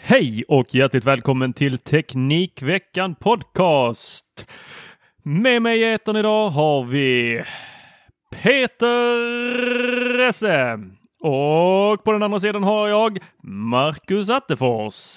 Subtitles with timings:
[0.00, 4.46] Hej och hjärtligt välkommen till Teknikveckan Podcast.
[5.22, 7.42] Med mig i etern idag har vi
[8.42, 10.78] Peter Esse.
[11.20, 15.16] Och på den andra sidan har jag Marcus Attefors.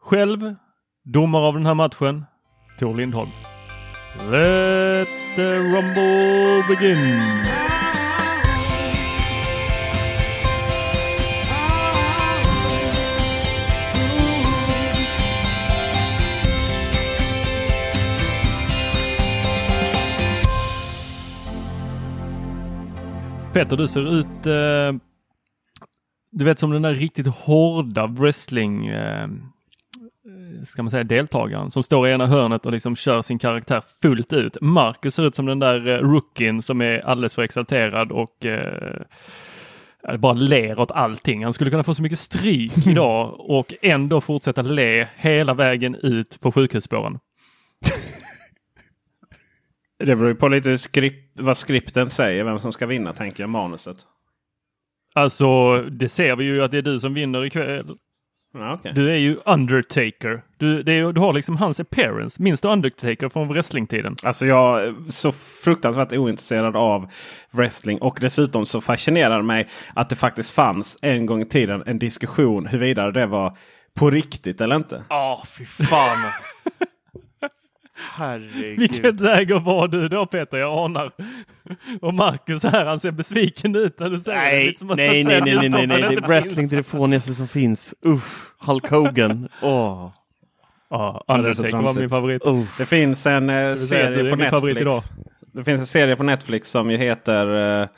[0.00, 0.54] Själv
[1.04, 2.24] domare av den här matchen,
[2.78, 3.30] Tor Lindholm.
[4.30, 7.20] Let the rumble begin!
[23.58, 25.00] Peter, du ser ut, eh,
[26.30, 29.28] du vet som den där riktigt hårda wrestling, eh,
[30.64, 34.32] ska man säga deltagaren som står i ena hörnet och liksom kör sin karaktär fullt
[34.32, 34.56] ut.
[34.60, 39.02] Marcus ser ut som den där eh, rookien som är alldeles för exalterad och eh,
[40.18, 41.44] bara ler åt allting.
[41.44, 46.40] Han skulle kunna få så mycket stryk idag och ändå fortsätta le hela vägen ut
[46.40, 47.18] på sjukhusspåren.
[49.98, 53.50] Det beror ju på lite skript, vad skripten säger, vem som ska vinna tänker jag,
[53.50, 53.96] manuset.
[55.14, 57.96] Alltså, det ser vi ju att det är du som vinner ikväll.
[58.54, 58.92] Ja, okay.
[58.92, 60.42] Du är ju Undertaker.
[60.56, 62.42] Du, är, du har liksom hans appearance.
[62.42, 64.16] Minns du Undertaker från wrestlingtiden?
[64.22, 67.10] Alltså jag är så fruktansvärt ointresserad av
[67.50, 71.82] wrestling och dessutom så fascinerar det mig att det faktiskt fanns en gång i tiden
[71.86, 73.56] en diskussion huruvida det var
[73.94, 75.02] på riktigt eller inte.
[75.08, 76.18] Ja, oh, fy fan.
[77.98, 78.78] Herregud.
[78.78, 80.58] Vilket läger var du då Peter?
[80.58, 81.12] Jag anar.
[82.00, 84.94] Och Marcus här, han ser besviken ut när du säger nej, det.
[84.94, 86.16] Nej, nej, nej, nej, nej, nej, nej.
[86.16, 87.94] Wrestling till det fånigaste som finns.
[88.02, 89.48] Uff, Hulk Hogan.
[89.62, 90.04] Åh.
[90.04, 90.10] Oh.
[90.90, 92.46] Ja, Undertaker var min favorit.
[92.46, 92.64] Uh.
[92.78, 95.10] Det finns en eh, serie på Netflix.
[95.52, 97.46] Det finns en serie på Netflix som ju heter
[97.80, 97.88] uh,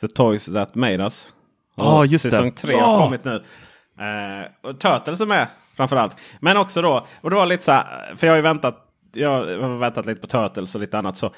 [0.00, 1.32] The Toys That Made Us.
[1.76, 2.56] Ja, oh, just säsong det.
[2.56, 3.34] Säsong tre har kommit nu.
[3.34, 5.46] Uh, och Turtles är med
[5.78, 6.16] framförallt.
[6.40, 9.30] Men också då, och det var lite så här, för jag har ju väntat jag
[9.30, 11.16] har väntat lite på Turtles och lite annat.
[11.16, 11.34] Så.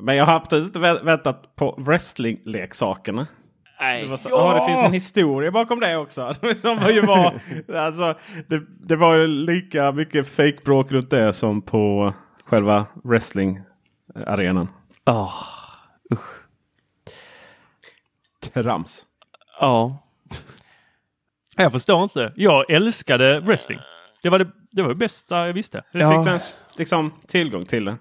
[0.00, 3.26] Men jag har absolut inte väntat på wrestlingleksakerna.
[3.80, 4.06] Nej.
[4.06, 4.36] Det, så, ja!
[4.36, 6.34] oh, det finns en historia bakom det också.
[6.54, 7.40] Som ju var,
[7.74, 8.14] alltså,
[8.48, 12.14] det, det var ju lika mycket fake-bråk runt det som på
[12.44, 14.68] själva wrestlingarenan.
[15.06, 15.34] Oh,
[16.12, 16.40] usch.
[18.54, 19.04] Trams.
[19.60, 19.98] Ja.
[21.56, 22.32] Jag förstår inte.
[22.36, 23.78] Jag älskade wrestling.
[24.22, 25.82] Det var det, det, var det bästa jag visste.
[25.90, 26.10] Hur ja.
[26.10, 27.96] fick du ens liksom, tillgång till det?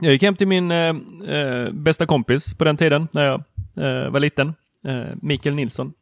[0.00, 0.96] Jag gick hem till min eh,
[1.28, 3.42] eh, bästa kompis på den tiden när jag
[3.76, 4.54] eh, var liten.
[4.86, 5.92] Eh, Mikael Nilsson.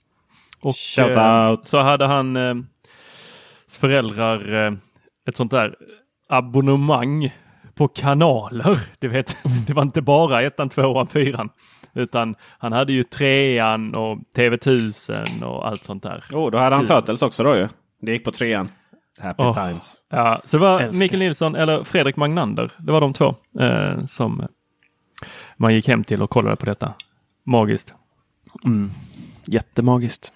[0.62, 1.66] Och Shout eh, out.
[1.66, 2.54] så hade han eh,
[3.80, 4.78] föräldrar
[5.28, 5.76] ett sånt där
[6.28, 7.32] abonnemang
[7.74, 8.80] på kanaler.
[8.98, 9.36] Du vet,
[9.66, 11.48] det var inte bara ettan, tvåan, fyran.
[11.94, 16.24] Utan han hade ju trean och TV1000 och allt sånt där.
[16.32, 17.68] Oh, då hade han Turtles också då ju.
[18.00, 18.68] Det gick på trean.
[19.20, 19.96] Happy oh, times.
[20.08, 20.98] Ja, så det var Älskar.
[20.98, 22.72] Mikael Nilsson eller Fredrik Magnander.
[22.78, 24.48] Det var de två eh, som
[25.56, 26.94] man gick hem till och kollade på detta.
[27.44, 27.94] Magiskt.
[28.64, 28.90] Mm.
[29.44, 30.32] Jättemagiskt.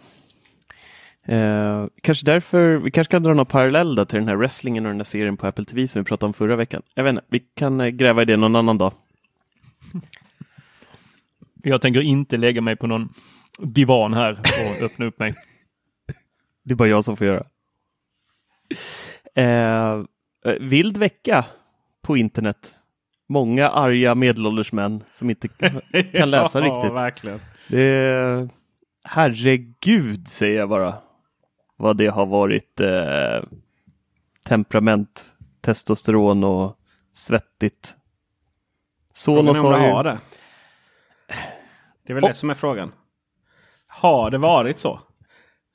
[1.26, 5.00] Eh, kanske därför, vi kanske kan dra någon parallell till den här wrestlingen och den
[5.00, 6.82] här serien på Apple TV som vi pratade om förra veckan.
[6.94, 8.92] Jag vet inte, vi kan eh, gräva i det någon annan dag.
[11.62, 13.08] Jag tänker inte lägga mig på någon
[13.58, 15.34] divan här och öppna upp mig.
[16.64, 17.44] Det är bara jag som får göra.
[19.34, 20.02] Eh,
[20.60, 21.44] vild vecka
[22.02, 22.74] på internet.
[23.28, 25.48] Många arga medelålders män som inte
[26.14, 26.92] kan läsa ja, riktigt.
[26.92, 27.40] Verkligen.
[27.68, 28.48] Det,
[29.04, 30.94] herregud säger jag bara.
[31.76, 33.42] Vad det har varit eh,
[34.46, 36.78] temperament, testosteron och
[37.12, 37.96] svettigt.
[39.12, 40.02] Sonos har ju...
[40.02, 40.18] det.
[42.06, 42.30] Det är väl och...
[42.30, 42.92] det som är frågan.
[43.88, 45.00] Har det varit så?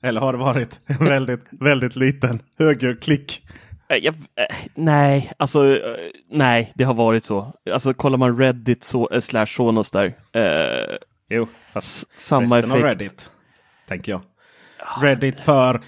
[0.03, 3.47] Eller har det varit en väldigt, väldigt liten högljudd klick?
[3.87, 5.97] Jag, eh, nej, alltså eh,
[6.31, 7.53] nej, det har varit så.
[7.71, 10.13] Alltså kollar man Reddit så, äh, slash Sonos där.
[10.33, 10.97] Eh,
[11.29, 12.73] jo, fast samma effekt.
[12.73, 13.31] av Reddit.
[13.87, 14.21] Tänker jag.
[15.01, 15.81] Reddit för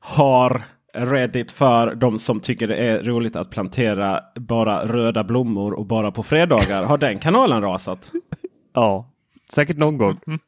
[0.00, 0.62] har
[0.94, 6.10] Reddit för de som tycker det är roligt att plantera bara röda blommor och bara
[6.12, 6.84] på fredagar.
[6.84, 8.12] Har den kanalen rasat?
[8.74, 9.10] ja,
[9.52, 10.20] säkert någon gång.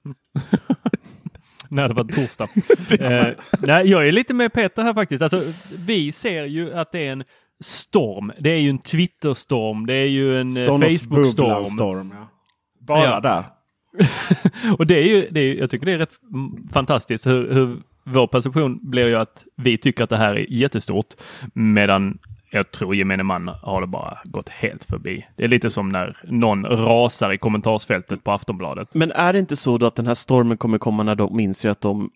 [1.70, 2.48] när det var torsdag.
[3.00, 3.26] eh,
[3.58, 5.22] nej, jag är lite med Peter här faktiskt.
[5.22, 5.42] Alltså,
[5.86, 7.24] vi ser ju att det är en
[7.60, 8.32] storm.
[8.38, 9.86] Det är ju en Twitter-storm.
[9.86, 11.66] Det är ju en eh, Facebook-storm.
[11.66, 12.28] Storm, ja.
[12.80, 13.20] Bara Ja.
[13.20, 13.44] där.
[14.78, 16.14] Och det är ju, det är, jag tycker det är rätt
[16.72, 21.14] fantastiskt hur, hur vår perception blir ju att vi tycker att det här är jättestort
[21.54, 22.18] medan
[22.50, 25.26] jag tror gemene man har det bara gått helt förbi.
[25.36, 28.94] Det är lite som när någon rasar i kommentarsfältet på Aftonbladet.
[28.94, 31.68] Men är det inte så då att den här stormen kommer komma när de inser
[31.68, 32.10] att de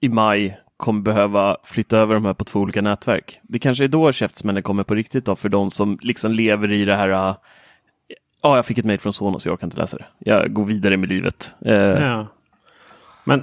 [0.00, 3.40] i maj kommer behöva flytta över de här på två olika nätverk?
[3.42, 6.84] Det kanske är då käftsmällen kommer på riktigt då för de som liksom lever i
[6.84, 7.36] det här äh,
[8.42, 10.04] Ja, jag fick ett mejl från Sonos, jag kan inte läsa det.
[10.18, 11.54] Jag går vidare med livet.
[11.64, 12.26] Eh, Ja.
[13.24, 13.42] Men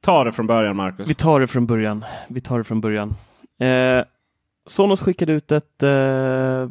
[0.00, 1.08] ta det från början Marcus.
[1.10, 2.04] Vi tar det från början.
[2.28, 3.14] Vi tar det från början.
[3.58, 4.04] Eh,
[4.66, 6.68] Sonos skickade ut ett eh,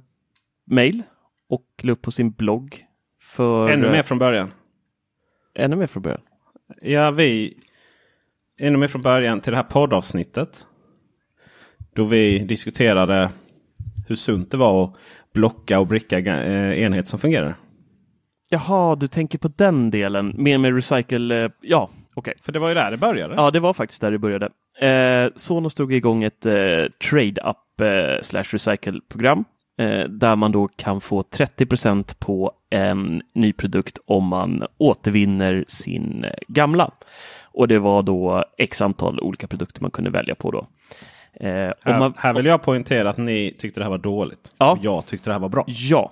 [0.65, 1.03] mejl
[1.49, 2.83] och la upp på sin blogg.
[3.21, 4.51] För, Ännu mer från början.
[5.55, 6.21] ännu mer från början.
[6.81, 7.57] Ja, vi...
[8.59, 10.65] Ännu mer från början till det här poddavsnittet.
[11.93, 13.29] Då vi diskuterade
[14.07, 14.93] hur sunt det var att
[15.33, 17.55] blocka och bricka eh, enhet som fungerar.
[18.49, 20.33] Jaha, du tänker på den delen.
[20.37, 21.43] Mer med recycle.
[21.43, 22.33] Eh, ja, okej.
[22.41, 23.35] För det var ju där det började.
[23.35, 24.49] Ja, det var faktiskt där det började.
[24.79, 26.53] Eh, Sonos drog igång ett eh,
[27.09, 29.45] trade-up eh, slash recycle-program
[29.79, 36.23] eh, där man då kan få 30% på en ny produkt om man återvinner sin
[36.23, 36.91] eh, gamla.
[37.43, 40.67] Och det var då x antal olika produkter man kunde välja på då.
[41.39, 41.49] Eh,
[41.85, 44.51] Här, man, här vill jag poängtera att ni tyckte det här var dåligt.
[44.57, 44.77] Ja.
[44.81, 45.63] Jag tyckte det här var bra.
[45.67, 46.11] Ja,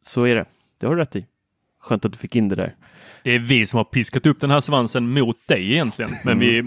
[0.00, 0.44] så är det.
[0.80, 1.26] Det har du rätt i.
[1.84, 2.74] Skönt att du fick in det där.
[3.22, 6.62] Det är vi som har piskat upp den här svansen mot dig egentligen, men vi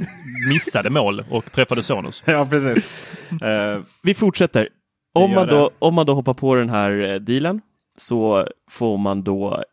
[0.50, 2.24] missade mål och träffade Sonos.
[2.26, 3.14] ja, precis.
[3.42, 4.70] Eh, Vi fortsätter.
[5.14, 7.62] Om man, då, om man då hoppar på den här eh, dealen
[7.98, 9.64] så får man då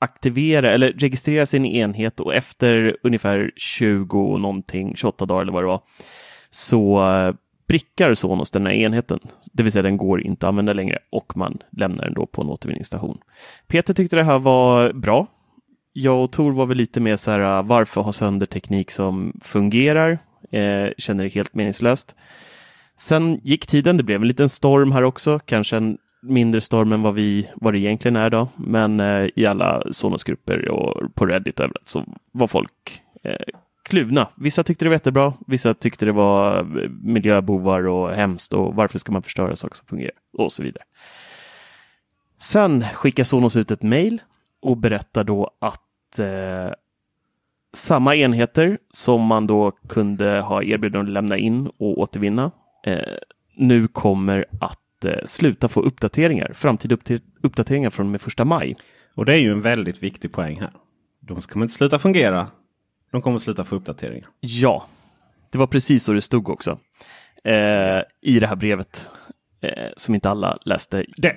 [0.00, 5.66] aktivera eller registrera sin enhet och efter ungefär 20 någonting, 28 dagar eller vad det
[5.66, 5.80] var,
[6.50, 7.00] så
[7.70, 9.18] sprickar Sonos den här enheten.
[9.52, 12.42] Det vill säga den går inte att använda längre och man lämnar den då på
[12.42, 13.18] en återvinningsstation.
[13.68, 15.26] Peter tyckte det här var bra.
[15.92, 19.40] Jag och Tor var väl lite mer så här, ah, varför ha sönder teknik som
[19.42, 20.18] fungerar?
[20.50, 22.16] Eh, känner det helt meningslöst.
[22.98, 27.02] Sen gick tiden, det blev en liten storm här också, kanske en mindre storm än
[27.02, 28.48] vad, vi, vad det egentligen är då.
[28.56, 33.54] Men eh, i alla Sonos-grupper och på Reddit och överallt så var folk eh,
[33.90, 34.28] kluvna.
[34.36, 38.98] Vissa tyckte det var jättebra, vissa tyckte det var eh, miljöbovar och hemskt och varför
[38.98, 40.84] ska man förstöra saker som fungerar och så vidare.
[42.38, 44.22] Sen skickar Sonos ut ett mejl
[44.62, 46.74] och berättar då att eh,
[47.72, 52.50] samma enheter som man då kunde ha erbjudande att lämna in och återvinna
[52.86, 52.98] eh,
[53.56, 56.96] nu kommer att eh, sluta få uppdateringar, framtida
[57.42, 58.76] uppdateringar från och med första maj.
[59.14, 60.72] och det är ju en väldigt viktig poäng här.
[61.20, 62.46] De ska inte sluta fungera.
[63.12, 64.28] De kommer sluta få uppdateringar.
[64.40, 64.86] Ja,
[65.52, 66.78] det var precis så det stod också
[67.44, 69.10] eh, i det här brevet
[69.60, 71.04] eh, som inte alla läste.
[71.16, 71.36] Det,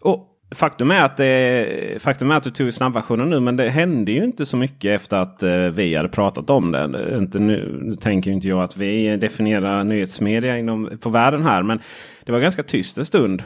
[0.00, 4.12] och faktum, är att det, faktum är att du tog snabbversionen nu men det hände
[4.12, 7.16] ju inte så mycket efter att eh, vi hade pratat om det.
[7.18, 11.62] Inte nu, nu tänker inte jag att vi definierar nyhetsmedia inom, på världen här.
[11.62, 11.80] Men
[12.24, 13.42] det var ganska tyst en stund.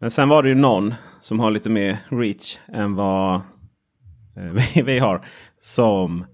[0.00, 3.42] Men sen var det ju någon som har lite mer reach än vad eh,
[4.74, 5.24] vi, vi har.
[5.58, 6.24] Som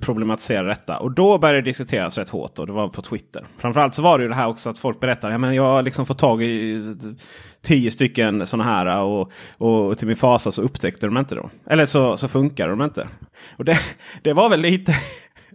[0.00, 0.98] problematisera detta.
[0.98, 2.58] Och då började det diskuteras rätt hårt.
[2.58, 3.46] Och det var på Twitter.
[3.58, 5.30] Framförallt så var det ju det här också att folk berättar.
[5.30, 6.82] Ja, men jag har liksom fått tag i eh,
[7.62, 8.86] tio stycken sådana här.
[8.86, 11.50] Eh, och, och till min fasa så upptäckte de inte dem.
[11.66, 13.08] Eller så, så funkar de inte.
[13.56, 13.78] Och det,
[14.22, 14.94] det var väl lite...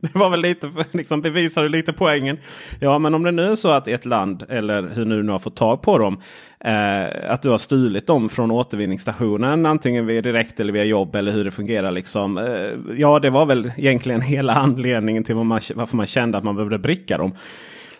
[0.14, 2.38] Det var väl lite, liksom bevisade lite poängen.
[2.80, 5.40] Ja, men om det nu är så att ett land, eller hur nu, nu har
[5.40, 6.22] fått tag på dem,
[6.60, 11.32] eh, att du har stulit dem från återvinningsstationen, antingen via direkt eller via jobb eller
[11.32, 11.92] hur det fungerar.
[11.92, 12.38] Liksom.
[12.38, 16.56] Eh, ja, det var väl egentligen hela anledningen till man, varför man kände att man
[16.56, 17.32] behövde bricka dem.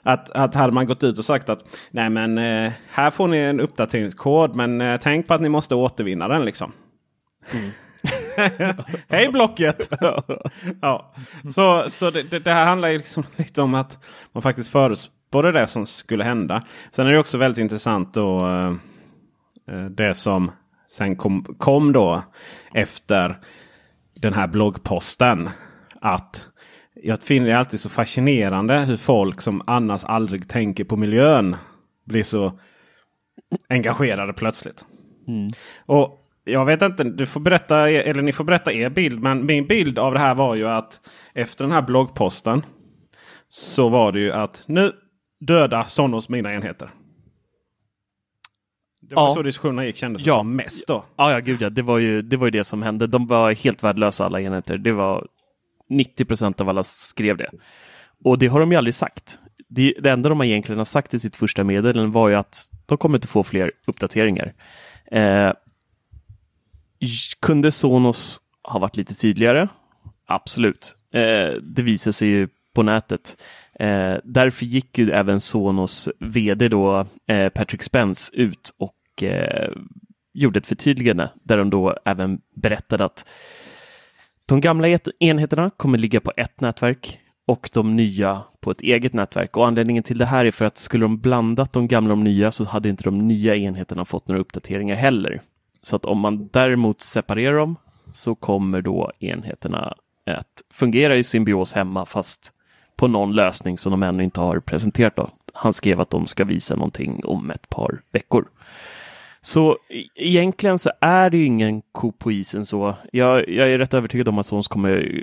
[0.04, 3.38] Att, att hade man gått ut och sagt att nej men eh, här får ni
[3.38, 6.72] en uppdateringskod men eh, tänk på att ni måste återvinna den liksom.
[7.54, 7.70] Mm.
[9.08, 9.90] Hej Blocket!
[10.82, 11.14] ja.
[11.56, 14.00] Så, så det, det, här handlar ju liksom lite om att
[14.32, 16.64] man faktiskt förutspådde det som skulle hända.
[16.92, 18.74] Sen är det också väldigt intressant då eh,
[19.76, 20.52] eh, det som
[20.88, 22.24] sen kom, kom då
[22.74, 23.40] efter
[24.16, 25.50] den här bloggposten.
[26.02, 26.46] Att
[27.04, 31.56] jag finner det alltid så fascinerande hur folk som annars aldrig tänker på miljön
[32.06, 32.60] blir så
[33.70, 34.86] engagerade plötsligt.
[35.86, 39.24] Och jag vet inte, du får berätta, eller ni får berätta er bild.
[39.24, 42.66] Men min bild av det här var ju att efter den här bloggposten
[43.50, 44.92] så var det ju att nu
[45.40, 46.90] döda Sonos mina enheter.
[49.02, 49.34] Det var Ja.
[49.34, 50.34] så diskussionerna gick kändes Ja.
[50.34, 51.04] som mest då.
[51.16, 51.70] Ja, ja, gud ja.
[51.70, 53.08] Det var, ju, det var ju det som hände.
[53.08, 54.78] De var helt värdelösa alla enheter.
[54.78, 55.28] Det var
[55.90, 57.50] 90 procent av alla skrev det.
[58.24, 59.40] Och det har de ju aldrig sagt.
[59.70, 62.98] Det, det enda de egentligen har sagt i sitt första meddelande var ju att de
[62.98, 64.54] kommer inte få fler uppdateringar.
[65.12, 65.52] Eh,
[67.40, 69.68] kunde Sonos ha varit lite tydligare?
[70.26, 70.96] Absolut.
[71.14, 73.38] Eh, det visar sig ju på nätet.
[73.80, 79.72] Eh, därför gick ju även Sonos vd då, eh, Patrick Spence ut och eh,
[80.34, 83.26] gjorde ett förtydligande där de då även berättade att
[84.46, 89.58] de gamla enheterna kommer ligga på ett nätverk och de nya på ett eget nätverk.
[89.58, 92.24] Och anledningen till det här är för att skulle de blandat de gamla och de
[92.24, 95.42] nya så hade inte de nya enheterna fått några uppdateringar heller.
[95.84, 97.76] Så att om man däremot separerar dem
[98.12, 102.54] så kommer då enheterna att fungera i symbios hemma fast
[102.96, 105.16] på någon lösning som de ännu inte har presenterat.
[105.16, 105.30] Då.
[105.54, 108.48] Han skrev att de ska visa någonting om ett par veckor.
[109.42, 112.96] Så e-, egentligen så är det ju ingen ko på isen så.
[113.12, 115.22] Jag, jag är rätt övertygad om att Sons kommer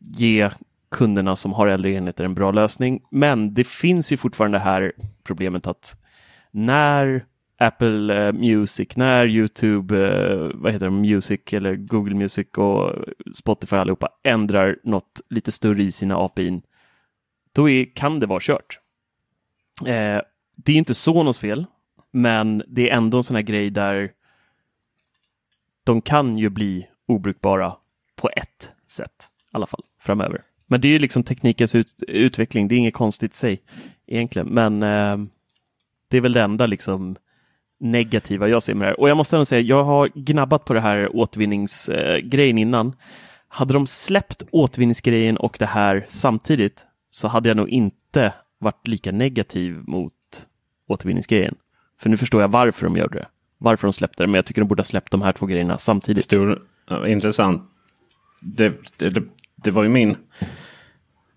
[0.00, 0.50] ge
[0.90, 3.00] kunderna som har äldre enheter en bra lösning.
[3.10, 4.92] Men det finns ju fortfarande det här
[5.24, 5.96] problemet att
[6.50, 7.24] när
[7.58, 12.92] Apple eh, Music, när YouTube, eh, vad heter det, Music eller Google Music och
[13.34, 16.62] Spotify allihopa ändrar något lite större i sina API,
[17.52, 18.80] då är, kan det vara kört.
[19.80, 20.20] Eh,
[20.56, 21.66] det är inte Sonos fel,
[22.10, 24.12] men det är ändå en sån här grej där
[25.84, 27.76] de kan ju bli obrukbara
[28.16, 30.42] på ett sätt i alla fall framöver.
[30.66, 32.68] Men det är ju liksom teknikens ut, utveckling.
[32.68, 33.62] Det är inget konstigt i sig
[34.06, 35.16] egentligen, men eh,
[36.08, 37.16] det är väl det enda liksom
[37.80, 39.00] negativa jag ser med det här.
[39.00, 42.92] Och jag måste ändå säga, jag har gnabbat på det här återvinningsgrejen eh, innan.
[43.48, 49.12] Hade de släppt återvinningsgrejen och det här samtidigt så hade jag nog inte varit lika
[49.12, 50.12] negativ mot
[50.88, 51.54] återvinningsgrejen.
[51.98, 53.26] För nu förstår jag varför de gjorde det.
[53.58, 55.78] Varför de släppte det, men jag tycker de borde ha släppt de här två grejerna
[55.78, 56.24] samtidigt.
[56.24, 57.62] Stor, ja, intressant.
[58.40, 59.22] Det, det, det,
[59.56, 60.16] det var ju min...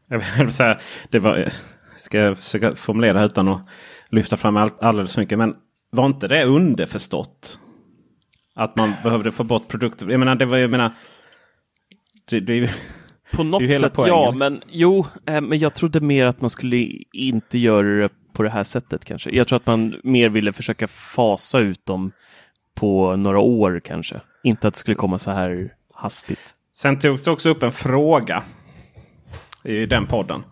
[0.07, 0.79] Jag vill säga,
[1.09, 1.51] det var, eh,
[1.95, 3.61] ska jag försöka formulera utan att
[4.09, 5.37] lyfta fram allt, alldeles för mycket.
[5.37, 5.55] Men
[5.89, 7.59] var inte det underförstått?
[8.55, 10.09] Att man behövde få bort produkter.
[10.09, 10.91] Jag menar, det var jag menar.
[12.29, 12.69] Det, det
[13.31, 14.53] På något sätt poängen, ja, liksom.
[14.53, 16.77] men jo, eh, men jag trodde mer att man skulle
[17.13, 19.29] inte göra det på det här sättet kanske.
[19.35, 22.11] Jag tror att man mer ville försöka fasa ut dem
[22.75, 24.21] på några år kanske.
[24.43, 26.55] Inte att det skulle komma så här hastigt.
[26.73, 28.43] Sen togs det också upp en fråga
[29.63, 30.43] i den podden.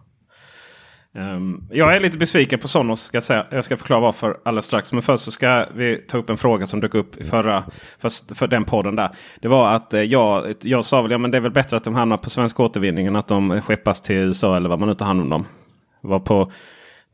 [1.15, 3.01] Ehm, jag är lite besviken på Sonos.
[3.01, 3.45] Ska jag, säga.
[3.49, 4.93] jag ska förklara varför alldeles strax.
[4.93, 7.63] Men först så ska vi ta upp en fråga som dök upp i förra
[7.99, 9.09] för, för den podden där.
[9.41, 11.83] Det var att eh, jag, jag sa väl ja, men det är väl bättre att
[11.83, 14.93] de hamnar på svensk återvinning än att de skeppas till USA eller vad man nu
[14.95, 15.45] tar hand om dem.
[16.01, 16.51] Var på,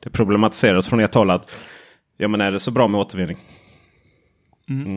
[0.03, 1.51] det problematiserades från ert håll att
[2.17, 3.37] ja, men är det så bra med återvinning?
[4.69, 4.95] Mm.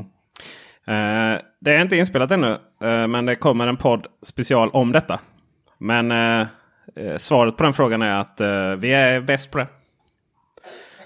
[0.86, 2.50] Eh, det är inte inspelat ännu,
[2.82, 5.20] eh, men det kommer en podd special om detta.
[5.78, 6.46] Men eh,
[7.16, 9.66] svaret på den frågan är att eh, vi är bäst på det.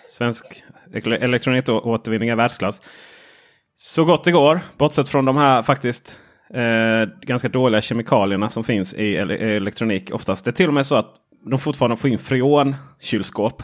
[0.08, 2.80] Svensk ele- elektronikåtervinning är världsklass.
[3.76, 6.18] Så gott det går, bortsett från de här faktiskt
[6.54, 10.44] eh, ganska dåliga kemikalierna som finns i ele- elektronik oftast.
[10.44, 11.14] Det är till och med så att
[11.50, 13.62] de fortfarande får in freon-kylskåp.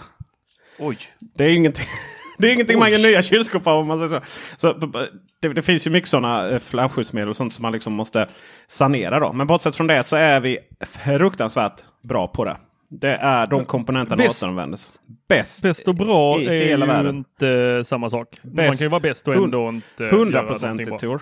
[0.79, 0.99] Oj.
[1.35, 1.87] Det är ingenting,
[2.37, 4.21] det är ingenting man gör nya kylskåp av om man säger
[4.57, 4.73] så.
[4.73, 4.73] så
[5.41, 8.27] det, det finns ju mycket sådana flamskyddsmedel och sånt som man liksom måste
[8.67, 9.21] sanera.
[9.21, 9.33] Då.
[9.33, 10.59] Men bortsett från det så är vi
[11.05, 12.57] fruktansvärt bra på det.
[12.91, 15.01] Det är de komponenterna Bäst- återanvändes.
[15.29, 17.17] Bäst, Bäst och bra i är hela ju världen.
[17.17, 18.39] inte samma sak.
[18.43, 18.79] Man Bäst.
[18.79, 20.99] kan ju vara bäst och ändå inte göra någonting Hundraprocentigt bra.
[20.99, 21.21] Tor.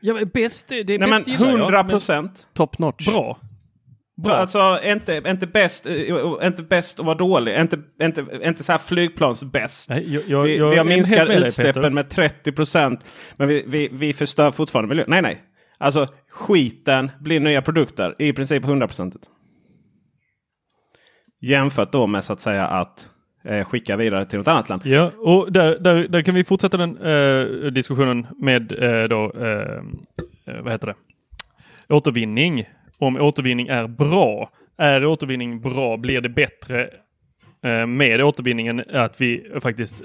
[0.00, 2.46] Ja, men bäst, det, det Nej bäst men gillar jag, hundra procent.
[2.54, 3.06] Top notch.
[3.06, 3.38] Bra.
[4.24, 4.34] Bra.
[4.34, 5.92] Alltså inte, inte bäst eh,
[6.42, 7.60] inte bäst att vara dålig.
[7.60, 9.90] Inte, inte, inte så här flygplansbäst.
[9.90, 11.90] Vi, vi har minskat med utsläppen Peter.
[11.90, 13.00] med 30 procent.
[13.36, 15.06] Men vi, vi, vi förstör fortfarande miljön.
[15.08, 15.42] Nej, nej.
[15.78, 19.24] Alltså skiten blir nya produkter i princip 100 procentigt.
[21.40, 23.10] Jämfört då med så att säga att
[23.44, 24.82] eh, skicka vidare till något annat land.
[24.84, 29.76] Ja, och där, där, där kan vi fortsätta den eh, diskussionen med eh, då, eh,
[30.46, 30.94] eh, vad heter det?
[31.88, 32.64] återvinning.
[32.98, 34.50] Om återvinning är bra.
[34.76, 35.96] Är återvinning bra?
[35.96, 36.90] Blir det bättre
[37.62, 40.02] eh, med återvinningen att vi faktiskt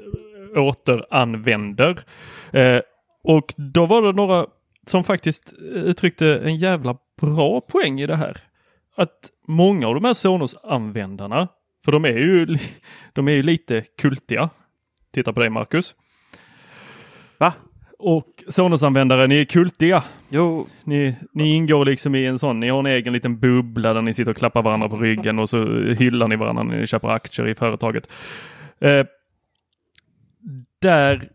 [0.56, 2.00] eh, återanvänder?
[2.52, 2.82] Eh,
[3.24, 4.46] och då var det några
[4.88, 8.38] som faktiskt eh, uttryckte en jävla bra poäng i det här.
[8.96, 11.48] Att många av de här Sonos-användarna,
[11.86, 12.58] för de är ju,
[13.14, 14.50] de är ju lite kultiga.
[15.14, 15.96] Titta på dig Marcus.
[17.38, 17.54] Va?
[18.04, 20.04] Och Sonos-användare, ni är kultiga.
[20.30, 24.02] Jo, Ni, ni ingår liksom i en sån, ni har en egen liten bubbla där
[24.02, 27.08] ni sitter och klappar varandra på ryggen och så hyllar ni varandra när ni köper
[27.08, 28.10] aktier i företaget.
[28.80, 29.06] Eh,
[30.82, 31.30] där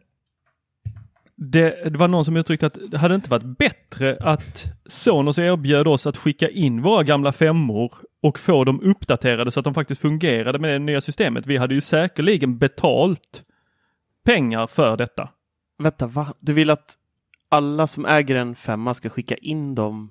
[1.36, 5.88] det, det var någon som uttryckte att det hade inte varit bättre att Sonos erbjöd
[5.88, 7.92] oss att skicka in våra gamla femmor
[8.22, 11.46] och få dem uppdaterade så att de faktiskt fungerade med det nya systemet.
[11.46, 13.42] Vi hade ju säkerligen betalt
[14.24, 15.28] pengar för detta.
[15.78, 16.26] Vänta, va?
[16.40, 16.94] Du vill att
[17.48, 20.10] alla som äger en femma ska skicka in dem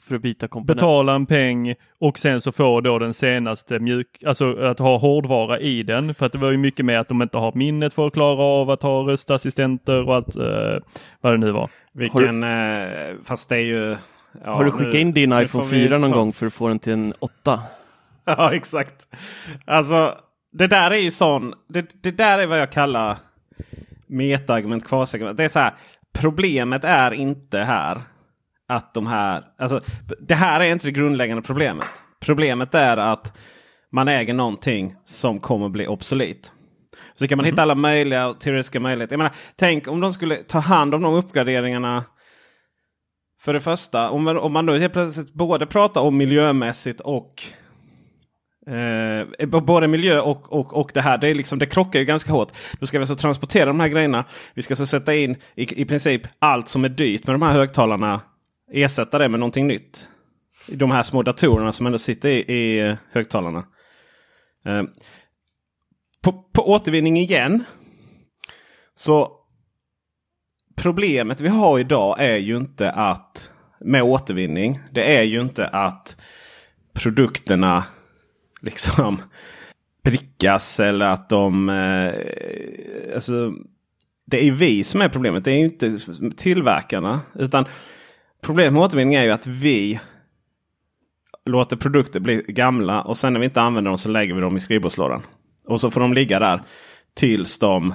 [0.00, 0.74] för att byta komponenter?
[0.74, 5.58] Betala en peng och sen så får då den senaste mjuk, alltså att ha hårdvara
[5.60, 6.14] i den.
[6.14, 8.42] För att det var ju mycket med att de inte har minnet för att klara
[8.42, 10.76] av att ha röstassistenter och allt eh,
[11.20, 11.70] vad det nu var.
[11.92, 13.96] Vilken, eh, fast det är ju...
[14.44, 16.46] Ja, har du skickat nu- in din iPhone får vi 4 någon ta- gång för
[16.46, 17.60] att få den till en 8?
[18.24, 19.08] Ja, exakt.
[19.64, 20.18] Alltså,
[20.52, 21.54] det där är ju sån...
[21.68, 23.16] Det, det där är vad jag kallar
[24.12, 25.36] metaargument, kvasargument.
[25.36, 25.74] Det är så här.
[26.12, 28.00] Problemet är inte här
[28.68, 29.44] att de här...
[29.58, 29.80] Alltså,
[30.20, 31.86] det här är inte det grundläggande problemet.
[32.20, 33.36] Problemet är att
[33.92, 36.52] man äger någonting som kommer bli obsolet.
[37.14, 39.12] Så kan man hitta alla möjliga teoretiska möjligheter.
[39.14, 42.04] Jag menar, tänk om de skulle ta hand om de uppgraderingarna.
[43.40, 47.30] För det första, om man, om man då helt plötsligt både pratar om miljömässigt och
[48.66, 51.18] Eh, både miljö och, och, och det här.
[51.18, 52.52] Det, är liksom, det krockar ju ganska hårt.
[52.80, 54.24] Då ska vi alltså transportera de här grejerna.
[54.54, 57.52] Vi ska alltså sätta in i, i princip allt som är dyrt med de här
[57.52, 58.20] högtalarna.
[58.72, 60.08] Ersätta det med någonting nytt.
[60.66, 63.64] De här små datorerna som ändå sitter i, i eh, högtalarna.
[64.66, 64.82] Eh,
[66.22, 67.64] på, på återvinning igen.
[68.94, 69.32] Så
[70.76, 73.50] problemet vi har idag är ju inte att
[73.80, 74.80] med återvinning.
[74.90, 76.16] Det är ju inte att
[76.94, 77.84] produkterna
[78.62, 79.22] liksom
[80.02, 81.68] prickas eller att de...
[81.68, 83.52] Eh, alltså,
[84.26, 85.44] det är vi som är problemet.
[85.44, 85.98] Det är inte
[86.36, 87.20] tillverkarna.
[87.34, 87.64] Utan
[88.42, 90.00] problemet med återvinning är ju att vi
[91.44, 94.56] låter produkter bli gamla och sen när vi inte använder dem så lägger vi dem
[94.56, 95.22] i skrivbordslådan.
[95.66, 96.62] Och så får de ligga där
[97.14, 97.94] tills de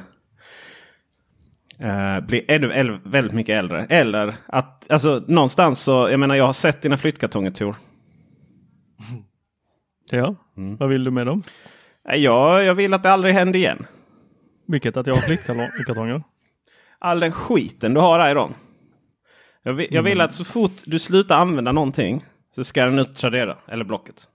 [1.79, 3.85] eh, blir ännu väldigt mycket äldre.
[3.89, 7.75] Eller att alltså någonstans så, jag menar jag har sett dina flyttkartonger Tor.
[10.11, 11.43] Ja, vad vill du med dem?
[12.05, 13.85] Nej, Jag, vill att det aldrig händer igen.
[14.67, 16.23] Vilket att jag har flyttkartonger.
[16.99, 18.53] All den skiten du har där i dem.
[19.63, 23.15] Jag vill, jag vill att så fort du slutar använda någonting så ska den ut
[23.15, 24.27] Tradera eller Blocket.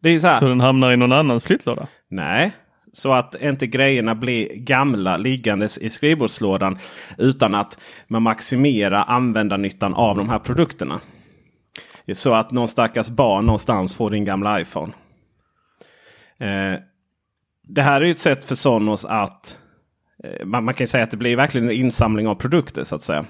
[0.00, 0.38] Det är så här.
[0.38, 1.86] Så den hamnar i någon annans flyttlåda.
[2.08, 2.52] Nej,
[2.92, 6.78] så att inte grejerna blir gamla liggandes i skrivbordslådan
[7.18, 11.00] utan att man maximerar användarnyttan av de här produkterna.
[12.14, 14.92] Så att någon stackars barn någonstans får din gamla iPhone.
[16.38, 16.80] Eh,
[17.62, 19.60] det här är ju ett sätt för Sonos att
[20.24, 22.96] eh, man, man kan ju säga att det blir verkligen en insamling av produkter så
[22.96, 23.24] att säga.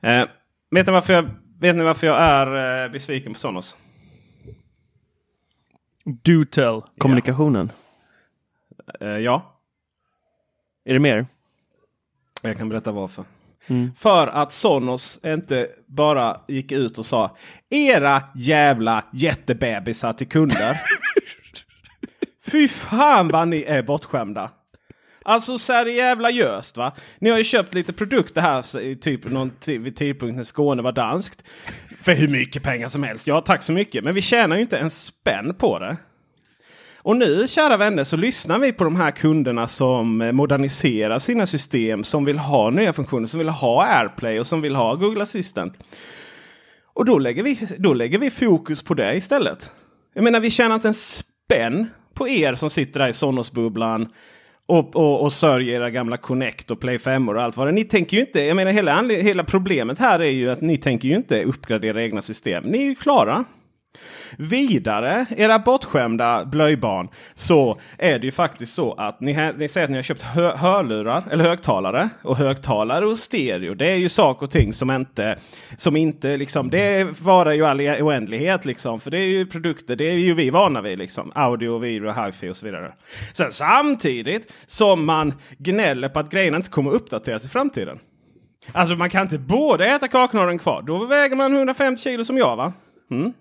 [0.00, 0.24] Eh,
[0.70, 3.76] vet, ni varför jag, vet ni varför jag är besviken på Sonos?
[6.04, 6.82] Do tell.
[6.98, 7.72] Kommunikationen.
[9.00, 9.60] Ja,
[10.84, 11.26] Är det mer?
[12.42, 13.24] Jag kan berätta varför.
[13.66, 13.90] Mm.
[13.96, 17.36] För att Sonos inte bara gick ut och sa
[17.70, 20.80] Era jävla jättebebisar till kunder.
[22.46, 24.50] Fy fan vad ni är bortskämda.
[25.22, 25.58] Alltså
[26.30, 26.92] göst va.
[27.18, 31.42] Ni har ju köpt lite produkter här typ någon vid tidpunkt när Skåne var danskt.
[32.02, 33.26] För hur mycket pengar som helst.
[33.26, 34.04] Ja tack så mycket.
[34.04, 35.96] Men vi tjänar ju inte en spänn på det.
[37.02, 41.46] Och nu, kära vänner, så lyssnar vi på de här kunderna som eh, moderniserar sina
[41.46, 45.22] system, som vill ha nya funktioner, som vill ha AirPlay och som vill ha Google
[45.22, 45.78] Assistant.
[46.94, 49.72] Och då lägger vi, då lägger vi fokus på det istället.
[50.14, 54.08] Jag menar, vi tjänar inte en spänn på er som sitter där i Sonos-bubblan
[54.66, 57.72] och, och, och sörjer era gamla Connect och Play 5 och allt vad det är.
[57.72, 61.08] Ni tänker ju inte, jag menar hela, hela problemet här är ju att ni tänker
[61.08, 62.64] ju inte uppgradera egna system.
[62.64, 63.44] Ni är ju klara.
[64.38, 69.90] Vidare, era bortskämda blöjbarn, så är det ju faktiskt så att ni, ni säger att
[69.90, 72.08] ni har köpt hö, hörlurar eller högtalare.
[72.22, 75.38] Och högtalare och stereo, det är ju saker och ting som inte,
[75.76, 79.00] som inte liksom, det varar ju all e-, oändlighet liksom.
[79.00, 81.32] För det är ju produkter, det är ju vi vana vid liksom.
[81.34, 82.92] Audio, video, hifi och så vidare.
[83.32, 87.98] Sen samtidigt som man gnäller på att grejerna inte kommer uppdateras i framtiden.
[88.72, 90.82] Alltså man kan inte både äta kakan och ha den kvar.
[90.82, 92.72] Då väger man 150 kilo som jag va?
[93.10, 93.32] Mm.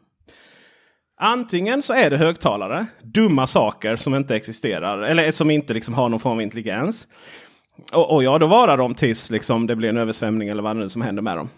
[1.21, 6.10] Antingen så är det högtalare, dumma saker som inte existerar eller som inte liksom har
[6.10, 7.08] någon form av intelligens.
[7.93, 10.79] Och, och ja, då varar de tills liksom det blir en översvämning eller vad det
[10.79, 11.49] nu som händer med dem.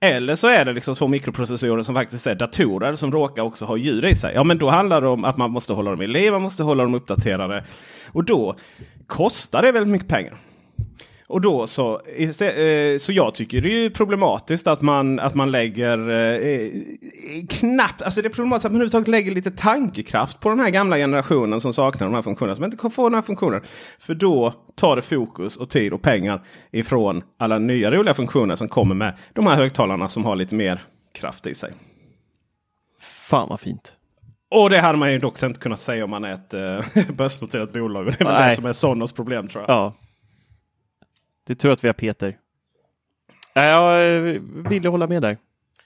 [0.00, 3.76] Eller så är det liksom två mikroprocessorer som faktiskt är datorer som råkar också ha
[3.76, 4.34] ljud i sig.
[4.34, 6.62] Ja, men då handlar det om att man måste hålla dem i liv, man måste
[6.62, 7.64] hålla dem uppdaterade.
[8.12, 8.56] Och då
[9.06, 10.34] kostar det väldigt mycket pengar.
[11.28, 16.10] Och då så, eh, så jag tycker det är problematiskt att man, att man lägger
[16.10, 16.70] eh,
[17.48, 20.96] knappt, alltså det är problematiskt att man överhuvudtaget lägger lite tankekraft på den här gamla
[20.96, 22.56] generationen som saknar de här funktionerna.
[22.56, 23.62] Som inte får några funktioner.
[23.98, 28.68] För då tar det fokus och tid och pengar ifrån alla nya roliga funktioner som
[28.68, 30.82] kommer med de här högtalarna som har lite mer
[31.14, 31.72] kraft i sig.
[33.00, 33.92] Fan vad fint.
[34.50, 37.72] Och det hade man ju dock inte kunnat säga om man är ett eh, börsnoterat
[37.72, 38.06] bolag.
[38.06, 39.76] Och det är väl det som är Sonos problem tror jag.
[39.76, 39.94] Ja.
[41.48, 42.38] Det är tur att vi har Peter.
[43.54, 44.22] Nej, Jag
[44.68, 45.38] vill ju hålla med där.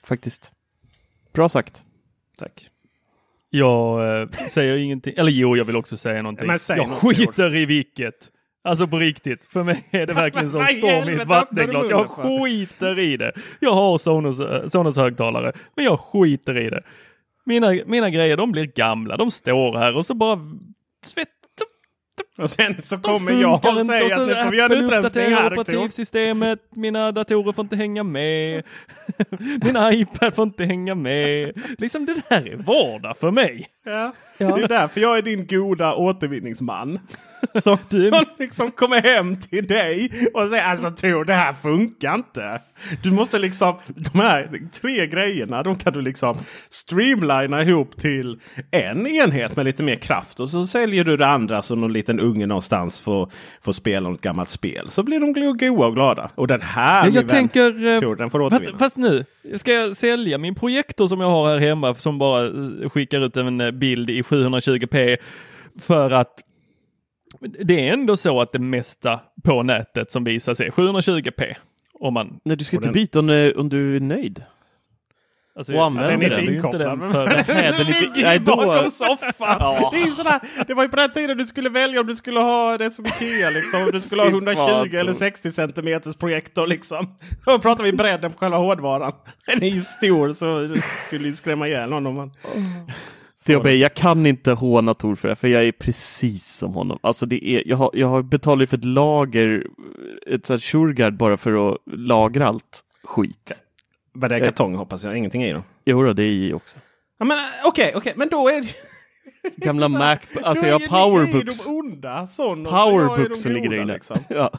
[0.05, 0.53] Faktiskt.
[1.33, 1.83] Bra sagt.
[2.39, 2.69] Tack.
[3.51, 5.15] Jag eh, säger ingenting.
[5.17, 6.47] Eller jo, jag vill också säga någonting.
[6.47, 8.31] Men säg jag något, skiter i vilket.
[8.65, 9.45] Alltså på riktigt.
[9.45, 11.91] För mig är det verkligen som storm i ett vattenglas.
[11.91, 13.33] Jag skiter i det.
[13.61, 16.83] Jag har Sonos, eh, Sonos högtalare, men jag skiter i det.
[17.45, 19.17] Mina, mina grejer, de blir gamla.
[19.17, 20.39] De står här och så bara
[21.05, 21.29] svett,
[22.39, 25.35] Och sen så kommer jag och säger så att nu får vi göra en utrensning
[25.35, 25.53] här.
[25.53, 26.59] Operativsystemet.
[26.71, 28.63] Mina datorer får inte hänga med.
[29.65, 31.53] Min iPad får inte hänga med.
[31.79, 33.67] Liksom det där är vardag för mig.
[33.85, 34.13] Ja.
[34.39, 36.99] Det är därför jag är din goda återvinningsman.
[37.63, 42.15] Som Du som liksom kommer hem till dig och säger alltså Tor det här funkar
[42.15, 42.61] inte.
[43.03, 46.37] Du måste liksom, de här tre grejerna de kan du liksom
[46.71, 48.41] streamlina ihop till
[48.71, 50.41] en enhet med lite mer kraft.
[50.41, 53.31] Och så säljer du det andra så någon liten unge någonstans får,
[53.63, 54.89] får spela något gammalt spel.
[54.89, 56.31] Så blir de goa och glada.
[56.35, 57.87] Och den här Ja, min jag vän, tänker...
[57.95, 58.79] eh, Tor, den får du Fast, återvinna.
[58.79, 59.25] fast nu,
[59.57, 63.37] ska jag sälja min projektor som jag har här hemma som bara eh, skickar ut
[63.37, 65.17] en eh, bild i 720p
[65.81, 66.41] för att
[67.41, 71.55] det är ändå så att det mesta på nätet som visas är 720p.
[71.95, 74.45] Om man, Nej, du ska inte den- byta om, om du är nöjd.
[75.57, 77.13] alltså, Och jag använder den ju inte den inkopplad.
[77.13, 77.27] för,
[77.79, 79.33] den ligger nej, då- bakom soffan.
[79.39, 79.91] Ja.
[79.95, 82.41] Det, är sådär, det var ju på den tiden du skulle välja om du skulle
[82.41, 83.51] ha det som Ikea.
[83.51, 85.19] Liksom, om du skulle ha Fy 120 fan, eller Tor.
[85.19, 86.67] 60 centimeters projektor.
[86.67, 87.15] Liksom.
[87.47, 89.13] Då pratar vi bredden på själva hårdvaran.
[89.47, 92.31] Den är ju stor så det skulle ju skrämma ihjäl någon om man...
[93.47, 96.99] Det jag, jag kan inte håna Tor för det, för jag är precis som honom.
[97.03, 99.67] Alltså det är, jag, har, jag har betalat för ett lager,
[100.27, 103.63] ett sånt Shurgard bara för att lagra allt skit.
[104.13, 105.63] Vad det är kartong hoppas jag, ingenting i dem.
[105.85, 106.79] Jo, det är i också.
[107.19, 108.69] Ja, men eh, Okej, okej, men då är det
[109.57, 111.65] Gamla Mac, alltså jag är har är powerbooks.
[111.67, 112.69] de onda sådana.
[112.69, 113.93] och jag är Powerbooks de som ligger där inne.
[113.95, 114.17] Liksom.
[114.29, 114.51] Ja.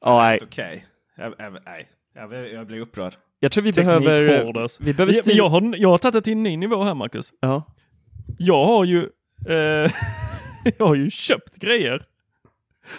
[0.00, 0.38] Ja, nej.
[0.42, 0.86] Okej.
[1.16, 1.58] Jag, jag.
[2.14, 3.14] Jag, blir- jag blir upprörd.
[3.44, 4.84] Jag tror vi behöver...
[4.84, 5.36] Vi behöver jag, styra...
[5.36, 7.32] jag, har, jag har tagit det till en ny nivå här Marcus.
[7.40, 7.62] Ja.
[8.38, 8.98] Jag har ju,
[9.48, 9.90] eh,
[10.78, 12.02] jag har ju köpt grejer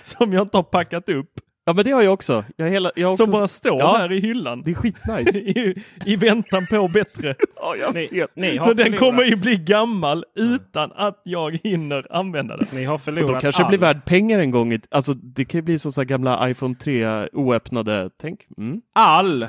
[0.01, 1.29] som jag inte har packat upp.
[1.65, 2.43] ja, men det har jag också.
[2.55, 3.23] Jag hela, jag har också...
[3.23, 3.95] Som bara står Ja.
[3.97, 4.61] här i hyllan.
[4.65, 5.37] Det är skitnice.
[5.39, 7.35] I, I väntan på bättre.
[7.55, 8.35] ja, jag Ni, vet.
[8.35, 12.67] ni har Så den kommer ju bli gammal utan att jag hinner använda den.
[12.73, 14.73] Ni har Och förlorat de kanske all- blir värd pengar en gång.
[14.73, 18.09] i- Alltså det kan ju bli som så här gamla iPhone 3 oöppnade.
[18.21, 18.39] Tänk.
[18.57, 18.81] Mm.
[18.95, 19.47] all,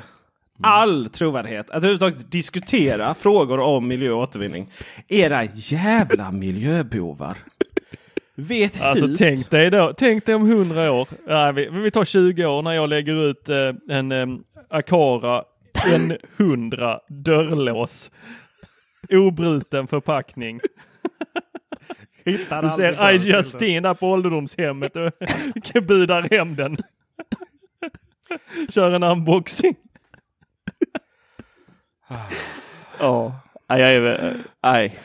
[0.63, 4.71] all trovärdighet att överhuvudtaget diskutera frågor om miljö och återvinning.
[5.07, 7.37] Era jävla miljöbovar.
[8.35, 9.17] Vet Alltså hut.
[9.17, 12.71] tänk dig då, tänk dig om 100 år, nej, vi, vi tar 20 år när
[12.71, 14.27] jag lägger ut eh, en eh,
[14.69, 15.43] Akara
[15.77, 18.11] N100 dörrlås.
[19.09, 20.59] Obruten förpackning.
[22.25, 23.35] Hittar Du ser bilden.
[23.37, 25.11] Justine där på ålderdomshemmet och
[25.87, 26.77] budar hem den.
[28.69, 29.75] Kör en unboxing.
[32.99, 33.35] Ja.
[33.69, 34.99] Nej, jag är, nej.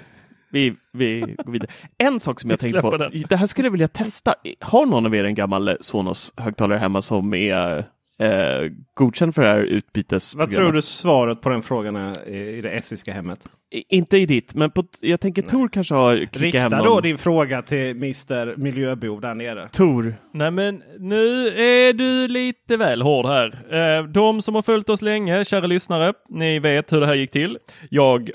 [0.50, 1.70] Vi, vi går vidare.
[1.98, 2.96] En sak som jag tänkte på.
[2.96, 3.22] den.
[3.28, 4.34] Det här skulle jag vilja testa.
[4.60, 7.84] Har någon av er en gammal Sonos högtalare hemma som är
[8.24, 10.54] eh, godkänd för det här utbytesprogrammet?
[10.56, 13.48] Vad tror du svaret på den frågan är i det essiska hemmet?
[13.70, 17.00] I- Inte i ditt, men på, jag tänker Tor kanske har klickat hem Rikta då
[17.00, 19.68] din fråga till Mr Miljöbov där nere.
[19.68, 20.14] Tor.
[20.34, 23.74] Nej men nu är du lite väl hård här.
[23.98, 27.30] Eh, De som har följt oss länge, kära lyssnare, ni vet hur det här gick
[27.30, 27.58] till.
[27.90, 28.30] Jag,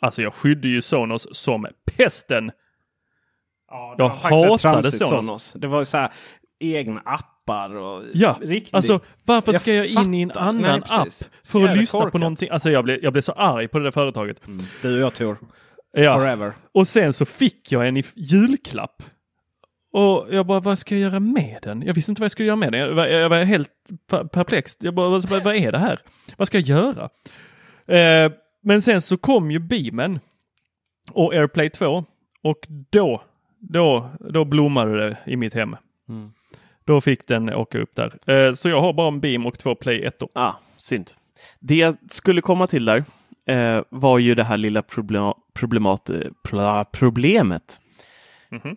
[0.00, 2.50] alltså jag skydde ju Sonos som pesten.
[3.70, 5.52] Ja, Jag hatade tramsigt Sonos.
[5.52, 6.12] Det var ju så här
[6.60, 7.00] egna
[7.44, 8.74] appar och Ja, riktigt.
[8.74, 11.08] alltså varför Jag ska jag in i en annan Nej, app
[11.44, 12.20] för att lyssna på korkat.
[12.20, 12.48] någonting?
[12.50, 14.40] Alltså jag blev, jag blev så arg på det där företaget.
[14.82, 15.36] Du och jag Tor.
[15.92, 16.18] Ja.
[16.18, 16.52] Forever.
[16.72, 19.02] Och sen så fick jag en i julklapp.
[19.92, 21.82] Och jag bara, vad ska jag göra med den?
[21.82, 22.80] Jag visste inte vad jag skulle göra med den.
[22.80, 23.70] Jag var, jag var helt
[24.10, 24.76] per- perplex.
[24.80, 25.98] Jag bara, vad, vad är det här?
[26.36, 27.08] Vad ska jag göra?
[27.98, 30.20] Eh, men sen så kom ju Beamen
[31.10, 32.04] och AirPlay 2
[32.42, 33.22] och då,
[33.58, 35.76] då, då blommade det i mitt hem.
[36.08, 36.32] Mm.
[36.84, 38.30] Då fick den åka upp där.
[38.30, 41.10] Eh, så jag har bara en Beam och två Play 1 Ah, synd.
[41.60, 43.04] Det jag skulle komma till där
[43.46, 46.20] eh, var ju det här lilla problem, problemat, eh,
[46.92, 47.80] problemet.
[48.50, 48.76] Mhm.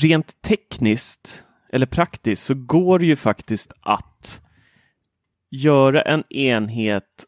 [0.00, 4.42] rent tekniskt eller praktiskt så går det ju faktiskt att
[5.50, 7.24] göra en enhet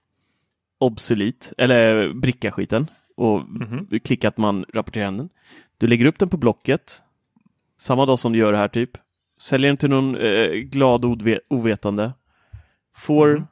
[0.79, 4.01] obsolit, eller bricka skiten och Mhm.
[4.05, 5.29] klicka att man rapporterar hem den.
[5.79, 7.03] Du lägger upp den på Blocket
[7.83, 8.91] samma dag som du gör det här typ.
[9.41, 11.05] Säljer den till någon eh, glad
[11.49, 12.13] ovetande.
[12.97, 13.47] Får Mhm.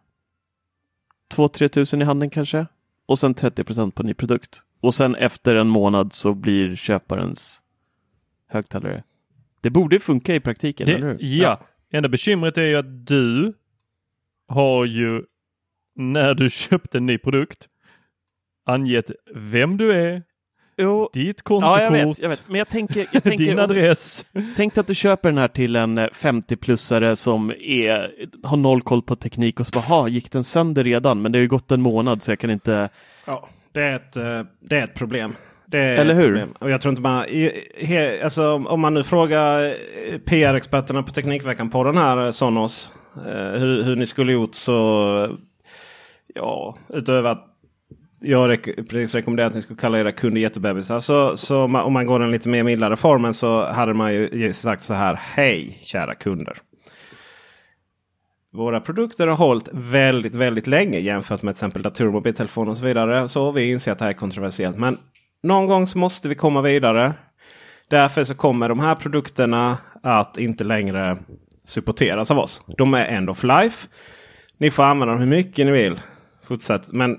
[1.35, 2.67] 2-3 tusen i handen kanske.
[3.07, 4.63] Och sen 30 procent på ny produkt.
[4.81, 7.63] Och sen efter en månad så blir köparens
[8.49, 9.05] högtalare.
[9.61, 11.19] Det borde funka i praktiken, eller Det, hur?
[11.43, 11.61] ja.
[11.91, 13.53] enda bekymret är ju att du
[14.49, 15.23] har ju
[15.95, 17.69] när du köpte en ny produkt
[18.67, 20.23] angett vem du är,
[20.81, 22.43] Jo, ditt ja, jag kontokort, vet, jag vet.
[22.49, 24.25] Men jag tänker, jag tänker din adress.
[24.57, 28.11] Tänk att du köper den här till en eh, 50-plussare som är,
[28.43, 31.23] har noll koll på teknik och så bara, "Ha, gick den sönder redan?
[31.23, 32.89] Men det har ju gått en månad så jag kan inte...
[33.25, 35.35] Ja, det är ett, eh, det är ett problem.
[35.67, 36.47] Det är Eller hur?
[36.59, 37.25] Och jag tror inte man...
[37.77, 42.93] he, alltså, om- man nu frågar eh, PR-experterna på Teknikveckan på den här eh, Sonos.
[43.17, 45.39] Eh, hur, hur ni skulle gjort så...
[46.35, 47.47] Ja, utöver att
[48.21, 51.01] jag rek- precis rekommenderar att ni skulle kalla era kunder jättebebisar.
[51.01, 54.85] Så, så om man går den lite mer mildare formen så hade man ju sagt
[54.85, 55.15] så här.
[55.35, 56.57] Hej kära kunder.
[58.53, 62.85] Våra produkter har hållit väldigt, väldigt länge jämfört med till exempel datorer, mobiltelefoner och så
[62.85, 63.29] vidare.
[63.29, 64.79] Så vi inser att det här är kontroversiellt.
[64.79, 64.99] Men
[65.43, 67.13] någon gång så måste vi komma vidare.
[67.89, 71.19] Därför så kommer de här produkterna att inte längre
[71.65, 72.63] supporteras av oss.
[72.79, 73.89] De är end of life.
[74.59, 76.01] Ni får använda dem hur mycket ni vill.
[76.43, 76.93] Fortsätt.
[76.93, 77.19] Men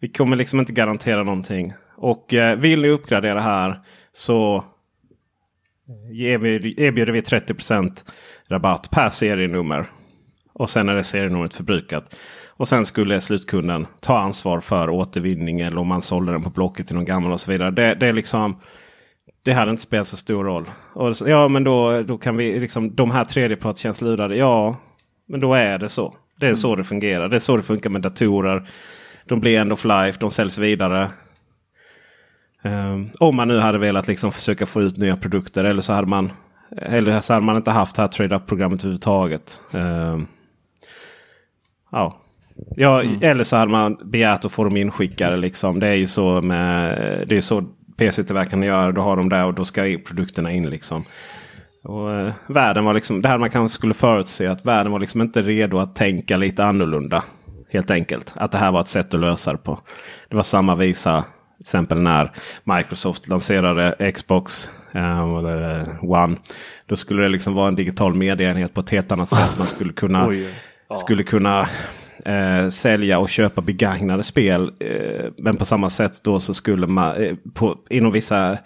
[0.00, 1.72] vi kommer liksom inte garantera någonting.
[1.96, 3.80] Och eh, vill ni uppgradera här
[4.12, 4.64] så
[6.12, 8.04] erbjuder, erbjuder vi 30%
[8.48, 9.86] rabatt per serienummer.
[10.52, 12.16] Och sen är det serienumret förbrukat.
[12.48, 16.86] Och sen skulle slutkunden ta ansvar för återvinning eller om man sålde den på Blocket
[16.86, 17.70] till någon gammal och så vidare.
[17.70, 18.60] Det, det är liksom
[19.42, 20.70] det hade inte spelat så stor roll.
[20.92, 24.36] Och, ja men då, då kan vi liksom de här tredjepart känns lurade.
[24.36, 24.76] Ja
[25.28, 26.14] men då är det så.
[26.40, 27.28] Det är så det fungerar.
[27.28, 28.68] Det är så det funkar med datorer.
[29.28, 30.18] De blir end of life.
[30.20, 31.10] De säljs vidare.
[32.62, 35.64] Ehm, om man nu hade velat liksom försöka få ut nya produkter.
[35.64, 36.32] Eller så hade man,
[36.76, 39.60] eller så hade man inte haft det här trade-up-programmet överhuvudtaget.
[39.72, 40.26] Ehm,
[41.92, 42.22] ja.
[42.76, 45.36] Ja, Eller så hade man begärt att få dem inskickade.
[45.36, 45.80] Liksom.
[45.80, 47.64] Det är ju så med det är så
[47.96, 48.92] PC-tillverkarna gör.
[48.92, 50.70] Då har de det och då ska produkterna in.
[50.70, 51.04] Liksom.
[51.84, 55.22] Och, eh, världen var liksom, det här man kanske skulle förutse att världen var liksom
[55.22, 57.24] inte redo att tänka lite annorlunda.
[57.76, 58.32] Helt enkelt.
[58.36, 59.80] Att det här var ett sätt att lösa det på.
[60.30, 61.24] Det var samma visa
[61.56, 62.32] till exempel när
[62.64, 66.36] Microsoft lanserade Xbox eh, eller One.
[66.86, 69.50] Då skulle det liksom vara en digital medieenhet på ett helt annat sätt.
[69.58, 70.46] Man skulle kunna, Oj,
[70.88, 70.96] oj.
[70.96, 71.60] skulle kunna
[72.24, 74.72] eh, sälja och köpa begagnade spel.
[74.80, 78.58] Eh, men på samma sätt då så skulle man eh, på, inom vissa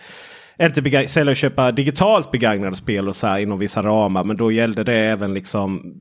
[0.61, 4.25] inte begag- sälja och köpa digitalt begagnade spel och så här inom vissa ramar.
[4.25, 5.95] Men då gällde det även liksom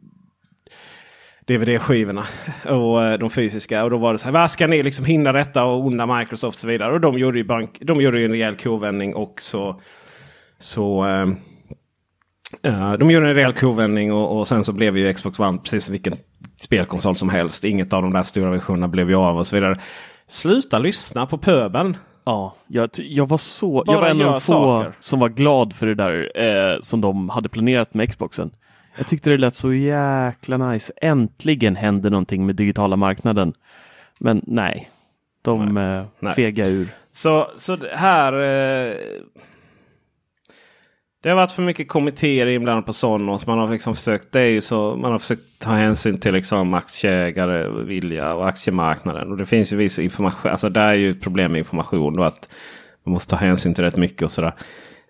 [1.50, 2.24] DVD-skivorna
[2.66, 3.84] och eh, de fysiska.
[3.84, 6.56] Och då var det så här, vad ska ni liksom hinna detta och onda Microsoft
[6.56, 6.94] och så vidare.
[6.94, 9.82] Och de gjorde ju, bank, de gjorde ju en rejäl kovändning och så...
[10.60, 15.58] så eh, de gjorde en rejäl kovändning och, och sen så blev ju Xbox One
[15.58, 16.14] precis vilken
[16.62, 17.66] spelkonsol som helst.
[17.66, 19.80] Inget av de där stora versionerna blev ju av och så vidare.
[20.28, 21.98] Sluta lyssna på pöbeln.
[22.26, 24.94] Ja, jag, jag var så, Bara jag var en av de få saker.
[25.00, 28.52] som var glad för det där eh, som de hade planerat med Xboxen.
[29.00, 30.94] Jag tyckte det lät så jäkla nice.
[31.02, 33.54] Äntligen hände någonting med digitala marknaden.
[34.20, 34.90] Men nej,
[35.42, 36.34] de eh, Nej.
[36.34, 36.88] fega ur.
[37.12, 38.34] Så, så här...
[38.34, 38.96] Eh,
[41.24, 43.48] det har varit för mycket kommittéer inblandade på Sonos.
[43.48, 46.74] Man har liksom försökt, det är ju så, man har försökt ta hänsyn till liksom
[46.74, 49.32] aktieägare vilja och aktiemarknaden.
[49.32, 50.52] Och det finns ju viss information.
[50.52, 52.16] Alltså det är ju ett problem med information.
[52.16, 52.50] Då att
[53.04, 54.54] man måste ta hänsyn till rätt mycket och sådär.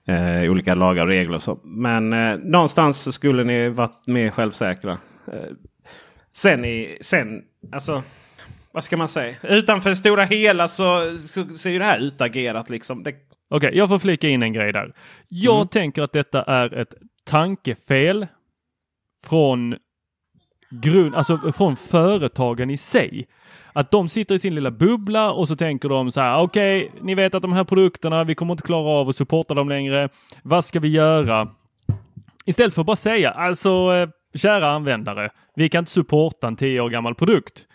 [0.10, 1.60] Eh, olika lagar och regler och så.
[1.64, 4.92] Men eh, någonstans så skulle ni varit mer självsäkra.
[5.28, 5.40] Eh,
[6.34, 7.42] sen, i, sen,
[7.72, 8.04] alltså
[8.72, 9.36] vad ska man säga?
[9.44, 12.70] Utanför det stora hela så, är ju det här utagerat.
[12.70, 13.04] Liksom.
[13.04, 13.14] Det,
[13.50, 14.94] Okej, jag får flika in en grej där.
[15.28, 15.68] Jag Mm.
[15.68, 16.94] tänker att detta är ett
[17.26, 18.28] tankefel
[19.26, 19.76] från
[20.72, 23.28] grund, alltså från företagen i sig.
[23.74, 27.16] Att de sitter i sin lilla bubbla och så tänker de så här, okej, ni
[27.16, 30.10] vet att de här produkterna, vi kommer inte klara av att supporta dem längre.
[30.44, 31.48] Vad ska vi göra?
[32.46, 36.82] Istället för att bara säga, alltså eh, kära användare, vi kan inte supporta en tio
[36.82, 37.66] år gammal produkt.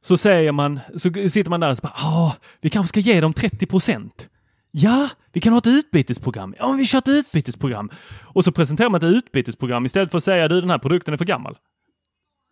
[0.00, 3.20] Så säger man, så sitter man där och så bara, ah, vi kanske ska ge
[3.20, 4.28] dem 30 procent.
[4.70, 6.54] Ja, vi kan ha ett utbytesprogram.
[6.58, 7.90] Ja, men vi kör ett utbytesprogram.
[8.22, 11.18] Och så presenterar man ett utbytesprogram istället för att säga du den här produkten är
[11.18, 11.56] för gammal.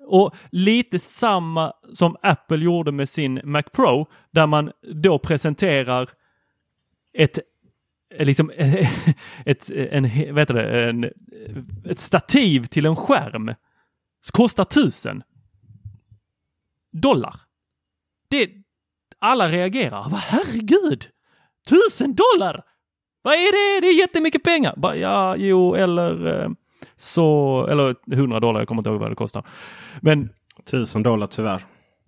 [0.07, 6.09] Och lite samma som Apple gjorde med sin Mac Pro där man då presenterar
[7.13, 7.39] ett
[8.19, 8.51] liksom
[9.45, 11.11] ett, en, vet det, en,
[11.85, 13.55] ett stativ till en skärm
[14.33, 15.23] kostar tusen
[16.93, 17.35] dollar.
[18.29, 18.51] Det,
[19.19, 20.09] alla reagerar.
[20.11, 21.07] Vad herregud!
[21.69, 22.65] Tusen dollar!
[23.23, 23.87] Vad är det?
[23.87, 24.75] Det är jättemycket pengar.
[24.77, 26.51] Bara, ja, jo, eller eh,
[26.97, 28.61] så, eller 100 dollar.
[28.61, 29.47] Jag kommer inte ihåg vad det kostar.
[30.01, 30.31] Men.
[30.71, 31.63] Tusen dollar tyvärr.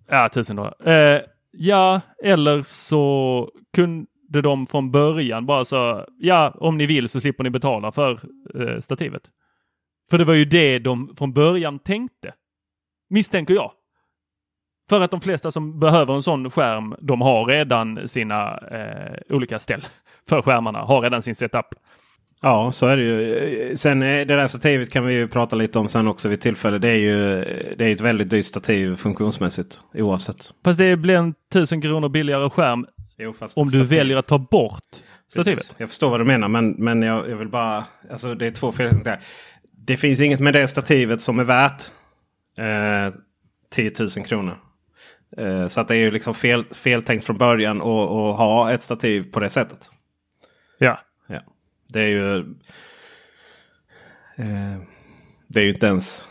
[0.07, 0.89] Ja, tusen dollar.
[0.89, 7.21] Eh, ja, eller så kunde de från början bara så, ja, om ni vill så
[7.21, 8.19] slipper ni betala för
[8.55, 9.23] eh, stativet.
[10.09, 12.33] För det var ju det de från början tänkte.
[13.09, 13.71] Misstänker jag.
[14.89, 19.59] För att de flesta som behöver en sån skärm, de har redan sina eh, olika
[19.59, 19.85] ställ
[20.29, 21.65] för skärmarna, har redan sin setup.
[22.41, 23.77] Ja, så är det ju.
[23.77, 26.77] Sen det där stativet kan vi ju prata lite om sen också vid tillfälle.
[26.77, 27.43] Det är ju
[27.77, 30.53] det är ett väldigt dyrt stativ funktionsmässigt oavsett.
[30.63, 32.85] Fast det blir en tusen kronor billigare skärm
[33.17, 34.83] jo, om du väljer att ta bort
[35.31, 35.59] stativet.
[35.59, 35.75] Precis.
[35.77, 38.71] Jag förstår vad du menar men, men jag, jag vill bara, alltså det är två
[38.71, 38.95] fel.
[39.71, 41.83] Det finns inget med det stativet som är värt
[42.57, 43.13] eh,
[43.71, 44.57] 10 000 kronor.
[45.37, 49.31] Eh, så att det är ju liksom fel, feltänkt från början att ha ett stativ
[49.31, 49.91] på det sättet.
[50.77, 50.99] Ja.
[51.89, 52.37] Det är ju...
[54.37, 54.79] Eh,
[55.47, 56.23] det är ju inte ens...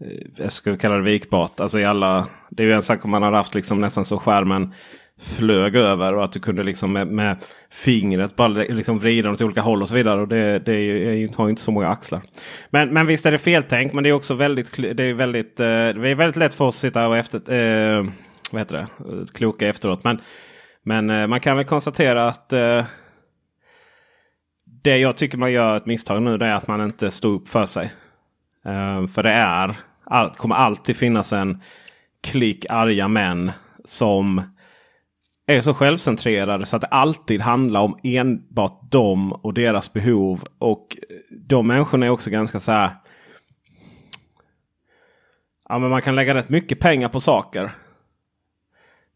[0.00, 1.60] Eh, jag skulle kalla det vikbart.
[1.60, 4.18] Alltså i alla, det är ju en sak om man har haft liksom nästan så
[4.18, 4.74] skärmen
[5.20, 7.36] flög över och att du kunde liksom med, med
[7.70, 10.20] fingret bara liksom vrida åt olika håll och så vidare.
[10.20, 12.22] Och det, det är, ju, har ju inte så många axlar.
[12.70, 13.94] Men, men visst är det feltänkt.
[13.94, 16.76] Men det är också väldigt, det är väldigt, eh, det är väldigt lätt för oss
[16.76, 18.06] att sitta och efter, eh,
[18.52, 20.04] vad heter det, kloka efteråt.
[20.04, 20.20] Men,
[20.82, 22.84] men eh, man kan väl konstatera att eh,
[24.84, 27.48] det jag tycker man gör ett misstag nu det är att man inte står upp
[27.48, 27.92] för sig.
[28.66, 31.62] Uh, för det är, all, kommer alltid finnas en
[32.20, 33.52] klick arga män
[33.84, 34.42] som
[35.46, 40.44] är så självcentrerade så att det alltid handlar om enbart dem och deras behov.
[40.58, 40.96] Och
[41.30, 42.90] de människorna är också ganska så här.
[45.68, 47.70] Ja, men man kan lägga rätt mycket pengar på saker.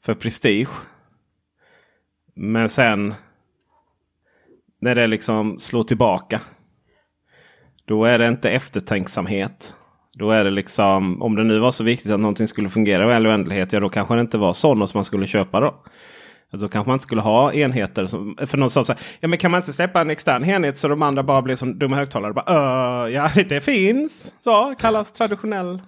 [0.04, 0.68] För prestige.
[2.34, 3.14] Men sen
[4.80, 6.40] när det liksom slår tillbaka.
[7.84, 9.74] Då är det inte eftertänksamhet.
[10.14, 13.14] Då är det liksom, om det nu var så viktigt att någonting skulle fungera i
[13.14, 15.74] all oändlighet, ja då kanske det inte var sådana som man skulle köpa då.
[16.50, 18.06] Då kanske man inte skulle ha enheter.
[18.06, 20.78] Som, för någon sa så här, ja men kan man inte släppa en extern enhet
[20.78, 22.32] så de andra bara blir som dumma högtalare?
[22.32, 24.32] Bara, ja det finns.
[24.44, 25.82] Så kallas traditionell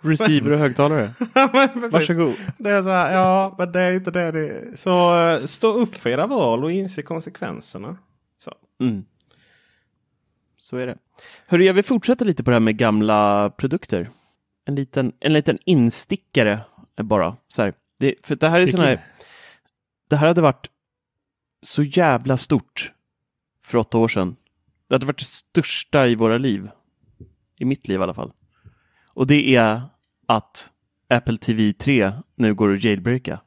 [0.00, 1.14] Receiver och högtalare.
[1.90, 2.34] Varsågod.
[2.58, 4.30] Det är så här, ja, men det är inte det.
[4.30, 4.76] det är.
[4.76, 7.96] Så uh, stå upp för era val och inse konsekvenserna.
[8.38, 8.54] Så.
[8.80, 9.04] Mm.
[10.56, 10.98] Så är det.
[11.46, 14.10] Hörru, jag vill fortsätta lite på det här med gamla produkter.
[14.64, 16.60] En liten, en liten instickare
[17.02, 17.36] bara.
[17.48, 17.74] Så här.
[17.98, 19.04] Det, för det här är sån här,
[20.08, 20.70] Det här hade varit
[21.62, 22.92] så jävla stort
[23.64, 24.36] för åtta år sedan.
[24.88, 26.70] Det hade varit det största i våra liv.
[27.56, 28.32] I mitt liv i alla fall.
[29.14, 29.82] Och det är
[30.28, 30.70] att
[31.08, 33.40] Apple TV 3 nu går att jailbreaka.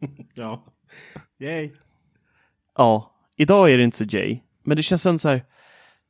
[0.34, 0.64] ja.
[1.40, 1.70] Yay.
[2.76, 4.40] Ja, idag är det inte så jay.
[4.62, 5.44] Men det känns ändå så här.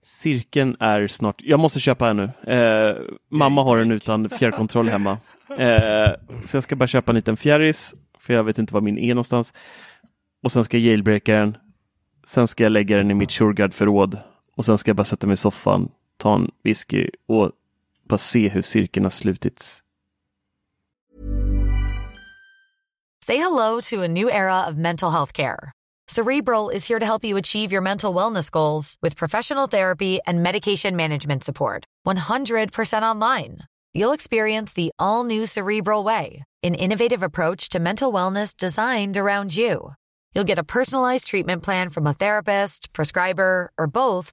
[0.02, 1.42] Cirkeln är snart.
[1.42, 2.52] Jag måste köpa en nu.
[2.54, 2.96] Eh,
[3.28, 5.18] mamma har den utan fjärrkontroll hemma.
[5.58, 6.10] Eh,
[6.44, 7.94] så jag ska bara köpa en liten fjärris.
[8.18, 9.54] För jag vet inte var min är någonstans.
[10.42, 11.56] Och sen ska jag jailbreaka den.
[12.26, 14.18] Sen ska jag lägga den i mitt Shurgard-förråd.
[14.56, 17.52] Och sen ska jag bara sätta mig i soffan, ta en whisky och
[18.08, 19.82] bara se hur cirkeln har slutits.
[23.24, 25.72] Say hello to a new era of mental health care.
[26.08, 30.42] Cerebral is here to help you achieve your mental wellness goals with professional therapy and
[30.42, 31.84] medication management support.
[32.06, 33.58] 100% online.
[33.92, 39.54] You'll experience the all new Cerebral Way, an innovative approach to mental wellness designed around
[39.54, 39.92] you.
[40.34, 44.32] You'll get a personalized treatment plan from a therapist, prescriber, or both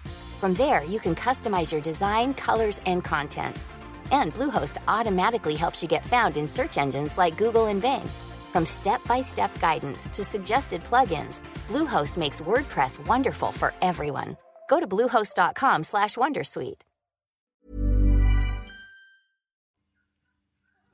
[0.41, 3.55] From there, you can customize your design, colors, and content.
[4.11, 8.09] And Bluehost automatically helps you get found in search engines like Google and Bing.
[8.53, 14.35] From step-by-step guidance to suggested plugins, Bluehost makes WordPress wonderful for everyone.
[14.69, 16.81] Go to bluehost.com/wondersuite.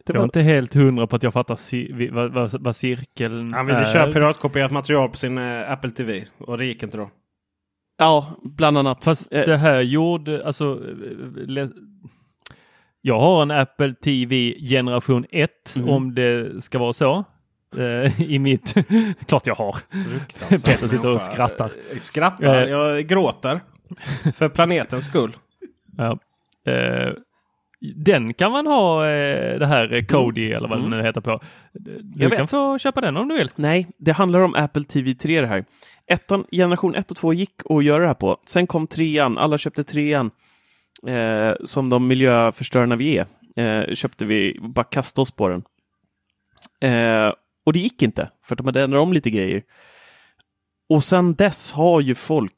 [0.05, 2.75] Det Jag är var, inte helt hundra på att jag fattar ci- vad, vad, vad
[2.75, 3.85] cirkeln Han ville är.
[3.93, 7.09] köra piratkopierat material på sin eh, Apple TV och det gick inte då.
[7.97, 9.03] Ja, bland annat.
[9.03, 10.65] Fast Eh, det här gjorde, alltså...
[10.73, 11.69] eh, le-
[13.01, 15.89] Jag har en Apple TV generation 1 Mhm.
[15.89, 17.23] om det ska vara så.
[17.77, 18.73] Eh, I mitt...
[19.27, 19.75] Klart jag har.
[20.49, 21.71] Peter sitter och skrattar.
[21.99, 22.67] Skrattar?
[22.67, 23.59] Jag gråter.
[24.35, 25.35] För planetens skull.
[25.97, 26.17] Ja.
[27.95, 30.91] Den kan man ha eh, det här eh, Kodi eller vad Mm.
[30.91, 31.39] det nu heter på.
[31.73, 32.49] Du Jag kan vet.
[32.49, 33.49] få köpa den om du vill.
[33.55, 35.65] Nej, det handlar om Apple TV 3 det här.
[36.07, 38.37] Ettan, generation 1 och 2 gick att göra det här på.
[38.45, 40.31] Sen kom trean, alla köpte trean.
[41.07, 43.25] Eh, som de miljöförstörarna vi är.
[43.63, 45.63] Eh, köpte vi, bara kastade oss på den.
[46.91, 47.33] Eh,
[47.65, 49.63] och det gick inte, för att de hade ändrat om lite grejer.
[50.89, 52.53] Och sen dess har ju folk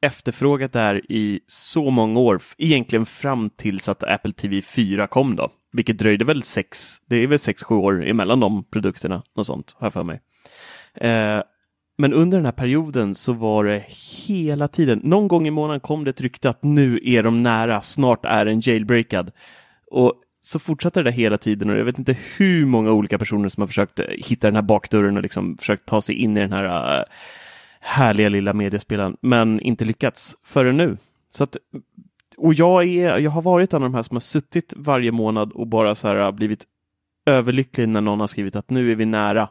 [0.00, 5.36] efterfrågat det här i så många år, egentligen fram tills att Apple TV 4 kom
[5.36, 5.52] då.
[5.72, 9.76] Vilket dröjde väl sex, det är väl sex, sju år emellan de produkterna, något sånt,
[9.78, 10.20] har jag för mig.
[10.94, 11.42] Eh,
[11.98, 13.84] men under den här perioden så var det
[14.26, 17.80] hela tiden, någon gång i månaden kom det ett rykte att nu är de nära,
[17.80, 19.30] snart är den jailbreakad.
[19.90, 23.60] Och så fortsatte det hela tiden och jag vet inte hur många olika personer som
[23.60, 26.98] har försökt hitta den här bakdörren och liksom försökt ta sig in i den här
[26.98, 27.04] eh,
[27.80, 30.96] härliga lilla mediespelaren, men inte lyckats förrän nu.
[31.30, 31.56] Så att,
[32.36, 35.52] och jag, är, jag har varit en av de här som har suttit varje månad
[35.52, 36.64] och bara så här har blivit
[37.26, 39.48] överlycklig när någon har skrivit att nu är vi nära.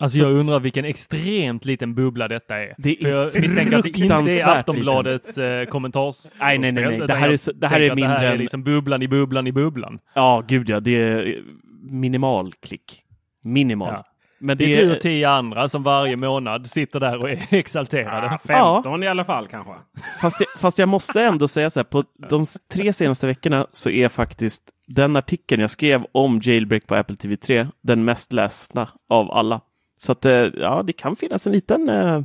[0.00, 2.74] Alltså Så- jag undrar vilken extremt liten bubbla detta är.
[2.78, 6.16] Det För jag är misstänker att det inte är Aftonbladets eh, kommentars...
[6.40, 7.06] Nej, nej, nej, nej.
[7.06, 9.46] Det här är så- det här är mindre Det här är liksom bubblan i bubblan
[9.46, 9.98] i bubblan.
[10.14, 11.42] Ja, gud ja, det är
[11.82, 13.02] minimal klick.
[13.42, 13.88] Minimal.
[13.92, 14.04] Ja.
[14.40, 17.38] Men Det det är du och tio andra som varje månad sitter där och är
[17.54, 18.38] exalterade.
[18.48, 19.72] Ja, 15 i alla fall kanske.
[20.20, 23.90] Fast, jag, fast jag måste ändå säga så här, på de tre senaste veckorna så
[23.90, 28.88] är faktiskt den artikeln jag skrev om jailbreak på Apple TV 3 den mest lästa
[29.08, 29.60] av alla.
[29.96, 32.22] Så att, eh, ja, det kan finnas en liten eh,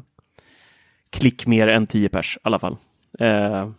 [1.09, 2.78] klick mer än 10 pers i alla fall.
[3.20, 3.70] Eh,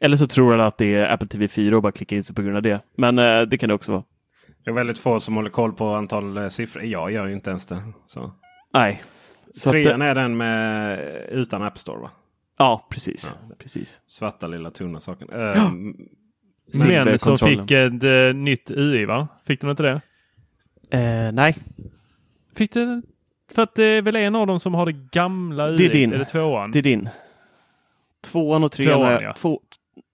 [0.00, 2.36] eller så tror alla att det är Apple TV 4 och bara klickar in sig
[2.36, 2.80] på grund av det.
[2.96, 4.02] Men eh, det kan det också vara.
[4.64, 6.84] Det är väldigt få som håller koll på antal eh, siffror.
[6.84, 7.82] Jag gör ju inte ens det.
[8.06, 8.32] Så.
[8.74, 9.02] Nej.
[9.54, 10.98] Så att, eh, Trean är den med
[11.28, 12.10] utan App Store va?
[12.58, 13.36] ja, precis.
[13.58, 14.00] precis.
[14.06, 15.30] Svarta lilla tunna saken.
[15.30, 15.70] Eh,
[16.88, 19.28] Men som fick ett eh, nytt UI va?
[19.44, 20.00] Fick de inte det?
[20.98, 21.56] Eh, nej,
[22.58, 23.02] Fick det?
[23.54, 25.76] För att det är väl en av dem som har det gamla UI?
[25.78, 26.12] Det är din.
[26.12, 26.70] Är det tvåan?
[26.70, 27.08] det är din.
[28.24, 29.20] Tvåan och trean Tvåan, är...
[29.20, 29.32] ja.
[29.32, 29.60] Två,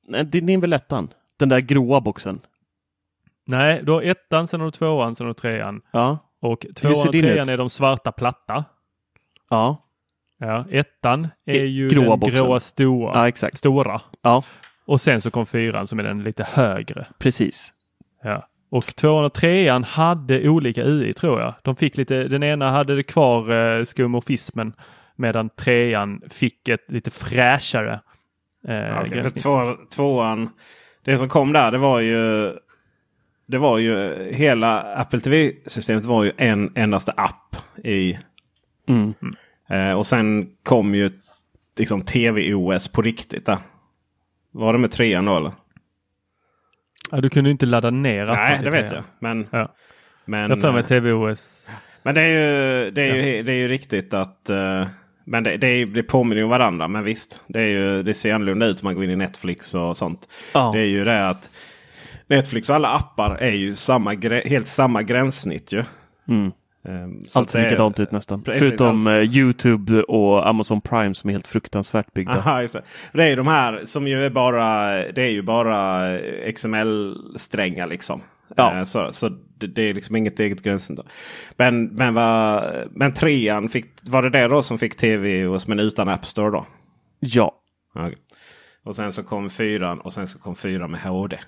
[0.09, 1.09] nej, det är din väl ettan?
[1.37, 2.41] Den där gråa boxen.
[3.47, 5.81] Nej, du har ettan, sen har du tvåan, sen har du trean.
[5.91, 6.19] Ja.
[6.41, 7.49] Och tvåan och trean ut?
[7.49, 8.65] är de svarta platta.
[9.51, 9.81] Ja,
[10.39, 12.35] Ja, ettan är ju gråa den boxen.
[12.45, 13.13] gråa stora.
[13.15, 13.59] ja exakt.
[13.59, 14.01] stora.
[14.23, 14.43] Ja,
[14.85, 17.07] Och sen så kom fyran som är den lite högre.
[17.19, 17.75] precis.
[18.23, 18.49] Ja.
[18.71, 21.55] Och tvåan och trean hade olika UI tror jag.
[21.63, 24.73] De fick lite, den ena hade det kvar eh, skumorfismen
[25.17, 28.01] medan trean fick ett lite fräschare
[28.69, 29.43] eh, Ja, gränssnitt.
[29.43, 30.49] två, tvåan,
[31.05, 32.53] det som kom där det var ju
[33.47, 38.19] det var ju hela Apple TV-systemet var ju en endaste app i.
[38.89, 39.15] Mm.
[39.69, 41.11] Eh, och sen kom ju
[41.79, 43.47] liksom TV-OS på riktigt.
[43.47, 43.59] Där.
[44.51, 45.53] Var det med trean då eller?
[47.11, 49.03] Ja, du kunde ju inte ladda ner appen Nej, det vet jag.
[49.19, 49.75] Men, Ja.
[50.25, 51.71] men, Jag för mig eh, TVOS.
[52.03, 54.87] men det är ju, det är ju, det är ju riktigt att eh,
[55.25, 56.89] men det, det, är, det påminner ju om varandra.
[56.89, 59.75] Men visst, det, är ju, det ser annorlunda ut om man går in i Netflix
[59.75, 60.29] och sånt.
[60.55, 60.71] Ja.
[60.75, 61.51] Det är ju det att
[62.27, 64.11] Netflix och alla appar är ju samma,
[64.45, 65.83] helt samma gränssnitt ju.
[66.29, 66.53] Mm.
[66.89, 68.43] Ehm, så Allt ser likadant ut nästan.
[68.45, 69.17] Förutom allt.
[69.17, 72.33] eh, Youtube och Amazon Prime som är helt fruktansvärt byggda.
[72.33, 72.83] Aha, just det.
[73.13, 76.09] det är ju de här som ju är bara, det är ju bara
[76.53, 78.23] XML-strängar liksom.
[78.57, 78.79] Ja.
[78.79, 81.01] Eh, Så, så det, det är liksom inget eget gränssnitt.
[81.57, 85.81] Men, men, vad, men trean, fick, var det det då som fick tv och men
[85.81, 86.67] utan App Store då?
[87.21, 87.55] Ja.
[87.95, 88.17] Okej.
[88.85, 91.39] Och sen så kom fyran och sen så kom fyran med HD.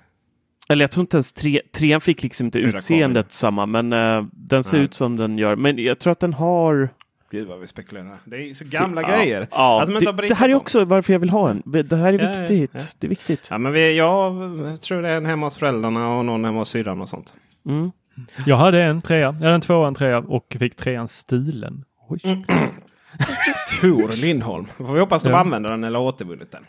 [0.69, 4.64] Eller jag tror inte ens tre, trean fick liksom inte utseendet samma, men eh, den
[4.64, 4.85] ser Nej.
[4.85, 5.57] ut som den gör.
[5.57, 6.89] Men jag tror att den har...
[7.31, 8.17] Gud vad vi spekulerar.
[8.25, 9.49] Det är så gamla Ja, grejer.
[9.51, 11.62] Ja, Att de inte det, det här är också varför jag vill ha en.
[11.64, 12.71] Det här är Ja, viktigt.
[12.75, 12.81] ja.
[12.99, 13.49] Det är viktigt.
[13.51, 14.33] Ja, men vi, jag
[14.81, 17.35] tror det är en hemma hos föräldrarna och någon hemma hos syrran och sånt.
[17.69, 17.91] Mm.
[18.47, 21.85] Jag hade en trea, eller en tvåa, en trea och fick trean stulen.
[22.09, 22.21] Oj.
[23.81, 24.67] Tor Lindholm.
[24.77, 25.39] Får vi hoppas de Ja.
[25.39, 26.62] använder den eller återvunnit den.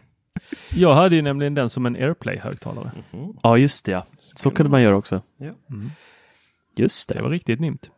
[0.76, 2.92] Jag hade ju nämligen den som en AirPlay-högtalare.
[3.44, 3.92] Ja, just det.
[3.92, 4.06] Ja.
[4.20, 5.22] Så kunde man göra också.
[5.38, 5.52] Ja.
[6.80, 7.22] Just Det det.
[7.22, 7.90] var riktigt nimt.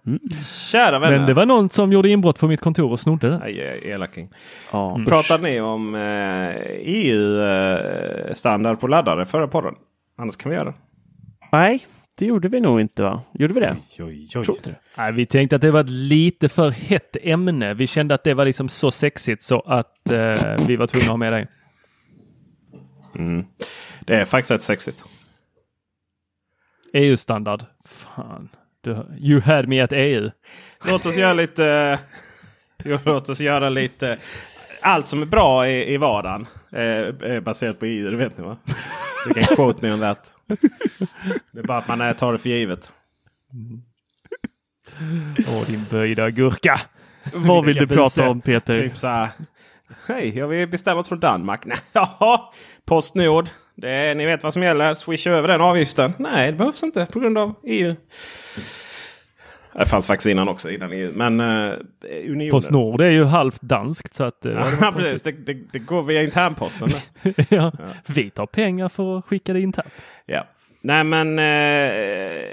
[0.72, 1.18] Kära vänner.
[1.18, 3.42] Men det var någon som gjorde inbrott på mitt kontor och snodde den.
[3.42, 4.30] Aj, elaking.
[4.72, 4.96] Ja.
[4.96, 5.06] Mm.
[5.06, 6.56] Pratade ni om eh,
[7.50, 9.76] EU-standard på laddare förra podden?
[10.18, 10.74] Annars kan vi göra det.
[11.52, 11.86] Nej,
[12.18, 13.22] det gjorde vi nog inte va?
[13.34, 13.76] Gjorde vi det?
[14.00, 14.76] Oj, Tror inte det.
[14.98, 17.74] Nej, vi tänkte att det var ett lite för hett ämne.
[17.74, 21.10] Vi kände att det var liksom så sexigt så att eh, vi var tvungna att
[21.10, 21.48] ha med dig.
[23.20, 23.45] Mm.
[24.01, 25.03] Det är faktiskt rätt sexigt.
[26.93, 27.65] EU-standard.
[27.86, 28.49] Fan.
[28.82, 30.30] Du, you had me at EU.
[30.86, 31.99] Låt oss göra lite...
[33.05, 34.17] Låt oss göra lite...
[34.82, 38.11] Allt som är bra i, i vardagen eh, är baserat på EU.
[38.11, 38.57] Det vet ni va?
[39.26, 40.34] You can quote me on that.
[41.51, 42.91] Det är bara att man är- tar det för givet.
[45.47, 46.82] Åh, din böjda gurka.
[47.34, 48.76] Vad vill du prata om Peter?
[48.76, 49.30] Typ så här.
[50.08, 51.62] Hej, jag vill beställa oss från Danmark.
[51.66, 52.42] Nej, Jaha,
[52.86, 53.50] Postnord.
[53.76, 54.94] Det är, ni vet vad som gäller.
[54.94, 56.14] Swisha över den avgiften.
[56.18, 57.96] Nej, det behövs inte på grund av EU.
[59.74, 61.12] Det fanns faktiskt innan också, innan EU.
[61.16, 61.74] Men uh,
[62.26, 62.52] unionen.
[62.52, 64.46] Postnord är ju halvt danskt så att...
[64.46, 65.22] eh, Ja, precis.
[65.22, 66.90] Det, det, det går via internposten.
[67.50, 67.72] ja.
[68.06, 69.94] Vi tar pengar för att skicka det internt.
[70.26, 70.48] ja.
[70.82, 72.44] Nej, men eh,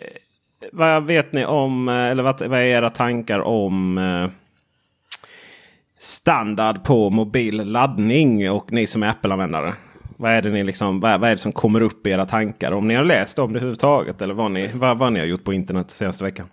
[0.73, 4.31] vad vet ni om, eh, eller vad, vad är era tankar om eh,
[6.07, 9.75] standard på mobil laddning och ni som är Apple-användare?
[10.17, 12.73] Vad är, det ni liksom, vad, vad är det som kommer upp i era tankar?
[12.73, 15.45] Om ni har läst om det överhuvudtaget eller vad ni, vad, vad ni har gjort
[15.45, 16.47] på internet senaste veckan?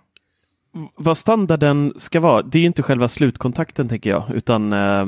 [0.94, 5.06] Vad standarden ska vara, det är inte själva slutkontakten tänker jag, utan eh,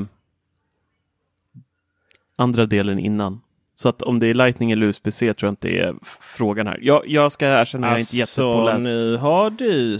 [2.35, 3.41] andra delen innan.
[3.75, 6.79] Så att om det är Lightning eller USB-C tror jag inte är frågan här.
[6.81, 8.75] Jag, jag ska erkänna, jag är inte jättepåläst.
[8.75, 9.99] Alltså, nu har du,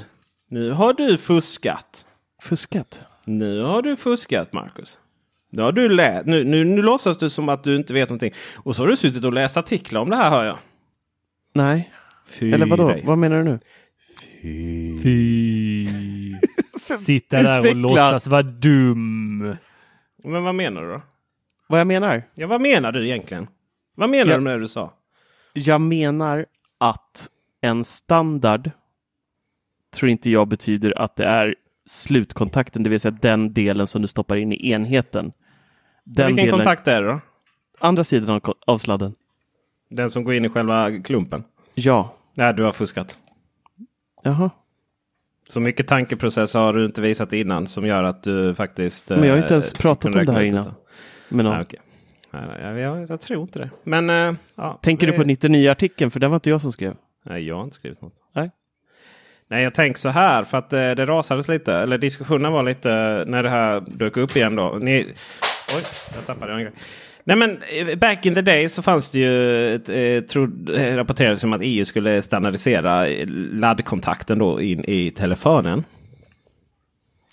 [0.49, 2.05] nu har du fuskat.
[2.41, 3.01] Fuskat?
[3.27, 4.99] Nu har du fuskat Marcus.
[5.49, 8.33] Nu, har du lä- nu, nu, nu låtsas du som att du inte vet någonting.
[8.55, 10.57] Och så har du suttit och läst artiklar om det här hör jag.
[11.53, 11.91] Nej.
[12.27, 12.87] Fy Eller vadå?
[12.89, 13.03] dig.
[13.05, 13.59] Vad menar du nu?
[15.03, 15.87] Fy.
[17.05, 19.55] Sitta där och låtsas vara dum.
[20.23, 21.01] Men vad menar du då?
[21.67, 22.23] Vad jag menar?
[22.35, 23.47] Ja, vad menar du egentligen?
[23.95, 24.37] Vad menar Ja.
[24.37, 24.93] du med det du sa?
[25.53, 26.45] Jag menar
[26.77, 27.29] att
[27.61, 28.71] en standard
[29.95, 31.55] tror inte jag betyder att det är
[31.87, 35.31] slutkontakten, det vill säga den delen som du stoppar in i enheten.
[36.03, 37.19] Den Vilken delen, kontakt är det då?
[37.79, 39.15] andra sidan av, sladden.
[39.89, 41.43] Den som går in i själva klumpen?
[41.73, 42.13] Ja.
[42.33, 43.17] Nej, du har fuskat.
[44.23, 44.49] Jaha.
[45.49, 49.09] Så mycket tankeprocess har du inte visat innan som gör att du faktiskt...
[49.09, 50.73] Men jag har inte ens eh, pratat kunde om det här innan.
[51.29, 53.69] Men Nej, nej, jag, jag, jag tror inte det.
[53.83, 54.09] Men...
[54.09, 56.11] eh, ja, Tänker det- du på 99-artikeln?
[56.11, 56.95] För den var inte jag som skrev.
[57.23, 58.13] Nej, jag har inte skrivit något.
[58.33, 58.51] Nej.
[59.47, 61.73] Nej, jag tänker så här för att eh, det rasades lite.
[61.73, 64.77] Eller diskussionen var lite eh, när det här dök upp igen då.
[64.81, 65.13] Ni...
[65.75, 65.83] Oj,
[66.15, 66.71] jag tappade en grej.
[67.23, 70.95] Nej men eh, back in the day så fanns det ju ett, eh, trod, eh,
[70.95, 75.83] rapporterades som att EU skulle standardisera eh, laddkontakten då in i telefonen.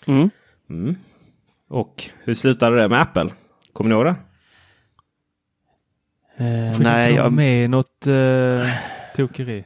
[0.07, 0.97] Mm.
[1.69, 3.31] Och hur slutade det med Apple?
[3.73, 4.17] Kommer ni ihåg det?
[6.37, 8.69] Eh, nej, jag, med något uh,
[9.17, 9.65] tokeri?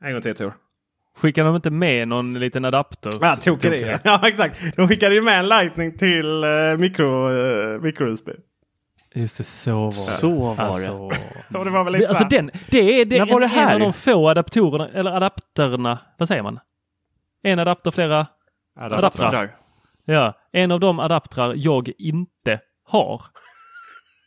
[0.00, 0.54] En gång till Tor.
[1.16, 3.12] Skickar de inte med någon liten adapter?
[3.20, 3.98] Ja, tokeri.
[4.04, 4.76] Ja, exakt.
[4.76, 8.28] De skickade ju med en lightning till uh, mikro, uh, micro-USB.
[9.14, 9.92] Just det, så var det.
[9.92, 11.10] Så var alltså,
[11.64, 13.46] det var väl lite det, alltså den, det är, det När är var en, det
[13.46, 13.68] här?
[13.68, 16.58] en av de få adaptorerna, eller adapterna, vad säger man?
[17.42, 18.26] En adapter, flera
[18.80, 19.56] adaptrar.
[20.04, 23.22] Ja, en av de adaptrar jag inte har.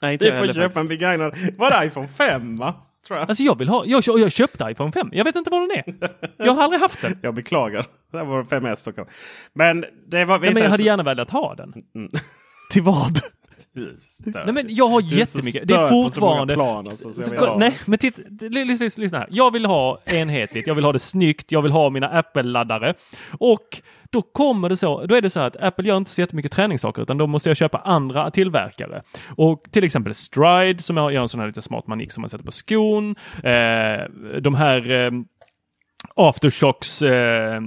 [0.01, 0.89] nej inte Du jag får köpa en faktiskt.
[0.89, 1.38] begagnad.
[1.57, 2.73] Var det iPhone 5 va?
[3.08, 3.30] Tror jag.
[3.30, 5.10] Alltså jag vill ha, jag, jag köpte iPhone 5.
[5.12, 6.10] Jag vet inte vad den är.
[6.38, 7.20] Jag har aldrig haft den.
[7.24, 7.86] Jag beklagar.
[8.12, 9.14] Det var 5S då kanske.
[9.53, 10.39] Men det var...
[10.39, 11.74] Nej, men jag hade gärna velat ha den.
[12.72, 13.20] Till vad?
[14.26, 15.68] Nej, men jag har jättemycket.
[15.68, 16.53] Det är fortfarande...
[16.53, 18.22] plan, alltså, nej, men titta,
[18.97, 19.28] lyssna här.
[19.32, 22.93] Jag vill ha enhetligt, jag vill ha det snyggt, jag vill ha mina Apple-laddare.
[23.32, 26.22] Och då kommer det så, då är det så här att Apple gör inte så
[26.22, 29.01] jättemycket träningssaker utan då måste jag köpa andra tillverkare.
[29.28, 32.30] Och till exempel Stride som jag gör en sån här liten smart manik som man
[32.30, 33.16] sätter på skon.
[33.43, 35.12] Eh, de här eh,
[36.16, 37.62] Aftershocks, eh,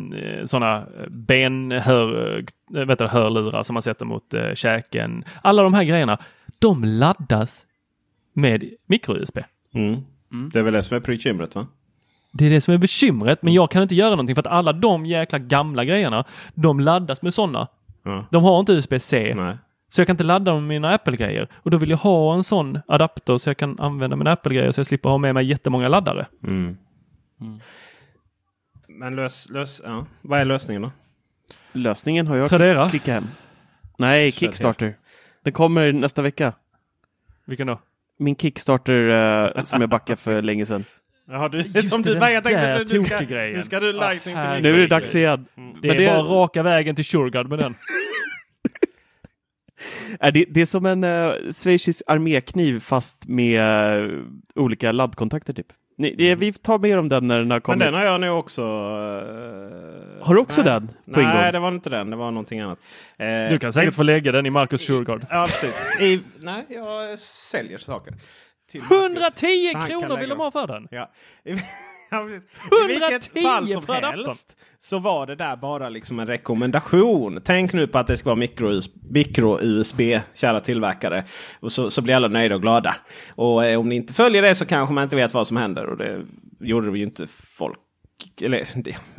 [0.44, 2.38] sådana benhör,
[2.76, 5.24] eh, vet du, hörlurar som man sätter mot eh, käken.
[5.42, 6.18] Alla de här grejerna,
[6.58, 7.66] de laddas
[8.32, 9.38] med micro-USB.
[9.74, 10.02] Mm.
[10.52, 11.66] Det är väl det som är bekymret va?
[12.32, 14.72] Det är det som är bekymret, men jag kan inte göra någonting för att alla
[14.72, 16.24] de jäkla gamla grejerna,
[16.54, 17.68] de laddas med sådana.
[18.02, 18.26] Ja.
[18.30, 19.34] De har inte USB-C,
[19.88, 21.48] så jag kan inte ladda med mina Apple-grejer.
[21.54, 24.80] Och då vill jag ha en sån adapter så jag kan använda mina Apple-grejer så
[24.80, 26.26] jag slipper ha med mig jättemånga laddare.
[26.46, 26.76] Mm.
[28.88, 30.06] Men lös, lös, ja.
[30.22, 30.90] vad är lösningen då?
[31.72, 32.88] Lösningen har jag Tradera.
[32.88, 33.24] klickat hem.
[33.98, 34.96] Nej, Kickstarter.
[35.42, 36.52] Den kommer nästa vecka.
[37.44, 37.80] Vilken då?
[38.18, 39.08] Min Kickstarter
[39.56, 40.84] eh, som jag backade för länge sedan.
[41.30, 43.56] Jaha, du, Just som det, du den jag tänkte att nu ska, tokegrejen.
[43.56, 44.62] nu ska du lightning till herregud.
[44.62, 45.46] Nu är det dags igen.
[45.82, 47.74] Det Men är bara raka vägen till Shurgard med den.
[50.20, 53.60] är det, det är som en uh, schweizisk armékniv fast med
[54.04, 54.18] eh,
[54.54, 55.66] olika laddkontakter typ.
[55.98, 57.80] Ni, det, vi tar mer om den när den har Men kommit.
[57.80, 58.62] den har jag nog också.
[58.62, 60.70] eh, Har du också nej.
[60.72, 61.52] den på Nej, ingång?
[61.52, 62.10] det var inte den.
[62.10, 62.78] Det var någonting annat.
[63.18, 65.26] Eh, Du kan säkert få lägga den i Marcus Shurgard.
[65.30, 66.00] Ja, precis.
[66.00, 68.14] I, nej, jag säljer saker.
[68.70, 68.98] Till Marcus.
[68.98, 70.88] 110 Han kan kronor vill de ha för den.
[70.90, 71.10] Ja.
[71.44, 71.52] I,
[72.88, 77.40] vilket 110 fall som för helst så var det där bara liksom en rekommendation.
[77.44, 78.48] Tänk nu på att det ska vara
[79.10, 80.00] micro-USB
[80.34, 81.24] kära tillverkare.
[81.60, 82.96] Och så, så blir alla nöjda och glada.
[83.34, 85.86] Och eh, om ni inte följer det så kanske man inte vet vad som händer.
[85.86, 86.20] Och det
[86.60, 87.78] gjorde vi ju inte folk.
[88.42, 88.68] Eller,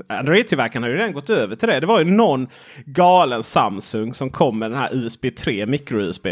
[0.07, 1.79] Android-tillverkarna har ju redan gått över till det.
[1.79, 2.47] Det var ju någon
[2.85, 6.27] galen Samsung som kom med den här USB 3 micro-USB.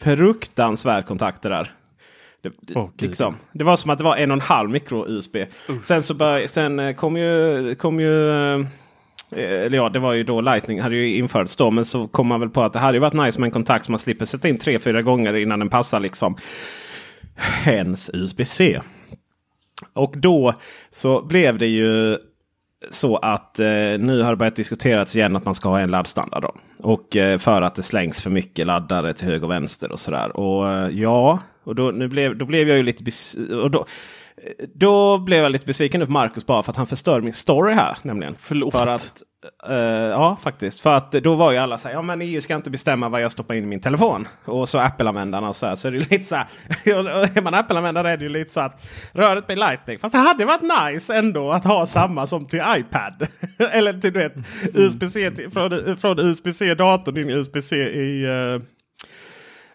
[0.00, 1.77] Fruktansvärd kontakter där.
[2.42, 2.92] Det, gud.
[2.98, 3.36] liksom.
[3.52, 5.36] det var som att det var en och en halv micro-USB.
[5.82, 8.66] Sen, så bör, sen eh, kom ju, kom ju eh,
[9.30, 11.70] eller ja, det var ju då Lightning hade ju införts då.
[11.70, 13.84] Men så kom man väl på att det hade ju varit nice med en kontakt
[13.84, 16.36] som man slipper sätta in tre, fyra gånger innan den passar liksom.
[17.36, 18.80] Hens USB-C.
[19.92, 20.54] Och då
[20.90, 22.18] så blev det ju
[22.90, 23.66] så att eh,
[23.98, 26.42] nu har det börjat diskuteras igen att man ska ha en laddstandard.
[26.42, 26.54] Då.
[26.82, 30.36] Och eh, för att det slängs för mycket laddare till höger och vänster och sådär.
[30.36, 33.04] Och eh, ja, och då, nu blev, då blev jag ju lite
[33.54, 33.86] och då,
[34.74, 37.98] då blev jag lite besviken på Marcus bara för att han förstör min story här.
[38.02, 38.34] Nämligen.
[38.38, 38.72] Förlåt.
[38.72, 39.22] För att,
[39.68, 40.80] uh, ja, faktiskt.
[40.80, 43.22] För att då var ju alla så här, ja men EU ska inte bestämma vad
[43.22, 44.28] jag stoppar in i min telefon.
[44.44, 45.74] Och så Apple-användarna och så här.
[45.74, 46.46] Så är det lite så här,
[47.36, 49.98] är man Apple-användare är det ju lite så att röret blir lightning.
[49.98, 53.26] Fast det hade varit nice ändå att ha samma som till iPad.
[53.72, 54.34] Eller till du vet,
[54.74, 58.62] USB-C från, från USB-C datorn in i USB-C i Uh,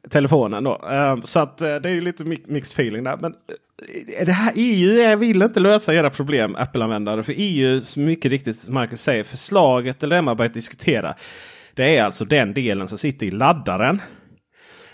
[0.09, 0.63] telefonen.
[0.63, 0.81] Då.
[0.91, 3.17] Ehm, så att eh, det är ju lite mixed feeling där.
[3.21, 3.33] Men
[4.15, 7.23] eh, det här EU vill inte lösa era problem Apple-användare.
[7.23, 11.15] För EU, mycket riktigt som Marcus säger, förslaget eller det man börjat diskutera.
[11.73, 14.01] Det är alltså den delen som sitter i laddaren.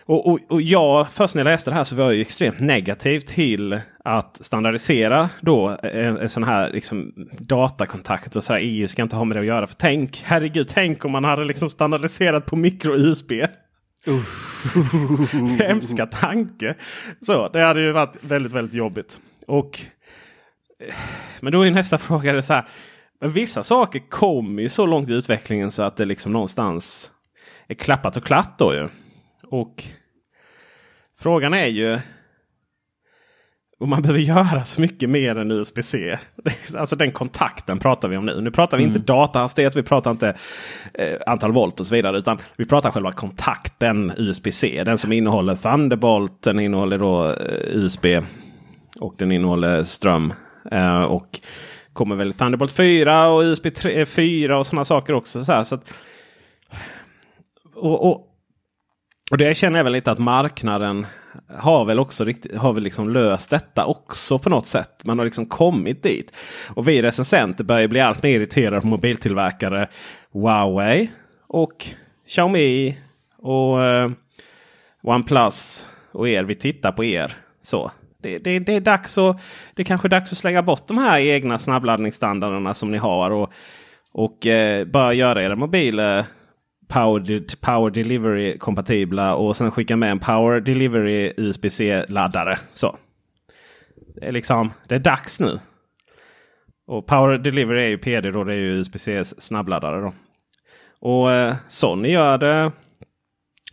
[0.05, 2.60] Och, och, och jag, först när jag läste det här så var jag ju extremt
[2.60, 8.36] negativ till att standardisera då eh, en, en sån här liksom, datakontakt.
[8.36, 9.68] och så här, EU ska inte ha med det att göra.
[9.68, 12.55] För tänk, herregud, tänk om man hade liksom standardiserat på
[14.08, 14.22] Uh.
[15.60, 16.76] Hemska tanke.
[17.22, 19.20] Så det hade ju varit väldigt, väldigt jobbigt.
[19.47, 19.82] Och,
[20.80, 20.95] eh,
[21.39, 22.68] men då är nästa fråga det så här.
[23.22, 27.12] Men vissa saker kommer ju så långt i utvecklingen så att det liksom någonstans
[27.68, 28.89] är klappat och klart då ju.
[29.43, 29.84] Och
[31.20, 32.00] frågan är ju
[33.80, 36.18] om man behöver göra så mycket mer än USB-C.
[36.78, 38.42] Alltså den kontakten pratar vi om nu.
[38.42, 40.38] Nu pratar vi inte datahastighet, vi pratar inte
[40.94, 42.18] eh, antal volt och så vidare.
[42.18, 44.84] Utan vi pratar själva kontakten USB-C.
[44.86, 47.36] Den som innehåller Thunderbolt, den innehåller då eh,
[47.76, 48.06] USB
[49.00, 50.34] och den innehåller ström.
[50.72, 51.40] Eh, och
[51.94, 55.46] kommer väl Thunderbolt 4 och USB 3, 4 och sådana saker också.
[55.46, 55.84] Så så att,
[57.76, 58.29] och, och,
[59.30, 61.08] och det känner jag väl lite att marknaden
[61.58, 65.02] har väl också riktigt, har väl liksom löst detta också på något sätt.
[65.04, 66.32] Man har liksom kommit dit.
[66.68, 69.88] Och vi recensenter börjar bli allt mer irriterade på mobiltillverkare.
[70.34, 71.10] Huawei
[71.48, 71.88] och
[72.28, 72.98] Xiaomi
[73.38, 74.12] och eh,
[75.04, 76.44] OnePlus och er.
[76.44, 77.34] Vi tittar på er.
[77.62, 77.92] Så.
[78.22, 79.38] Det, det, det är dags att,
[79.74, 83.32] det är kanske är dags att slänga bort de här egna snabbladdningsstandarderna som ni har.
[83.32, 83.54] Och,
[84.12, 86.26] och eh, börja göra era mobiler
[86.94, 92.58] Power, power Delivery kompatibla och sen skicka med en Power Delivery USB-C-laddare.
[92.74, 92.98] Så.
[94.16, 95.60] Det är liksom, det är dags nu.
[96.88, 100.14] Och Power Delivery är ju PD då, det är ju USB-C snabbladdare då.
[101.00, 102.72] Och eh, Sony gör det.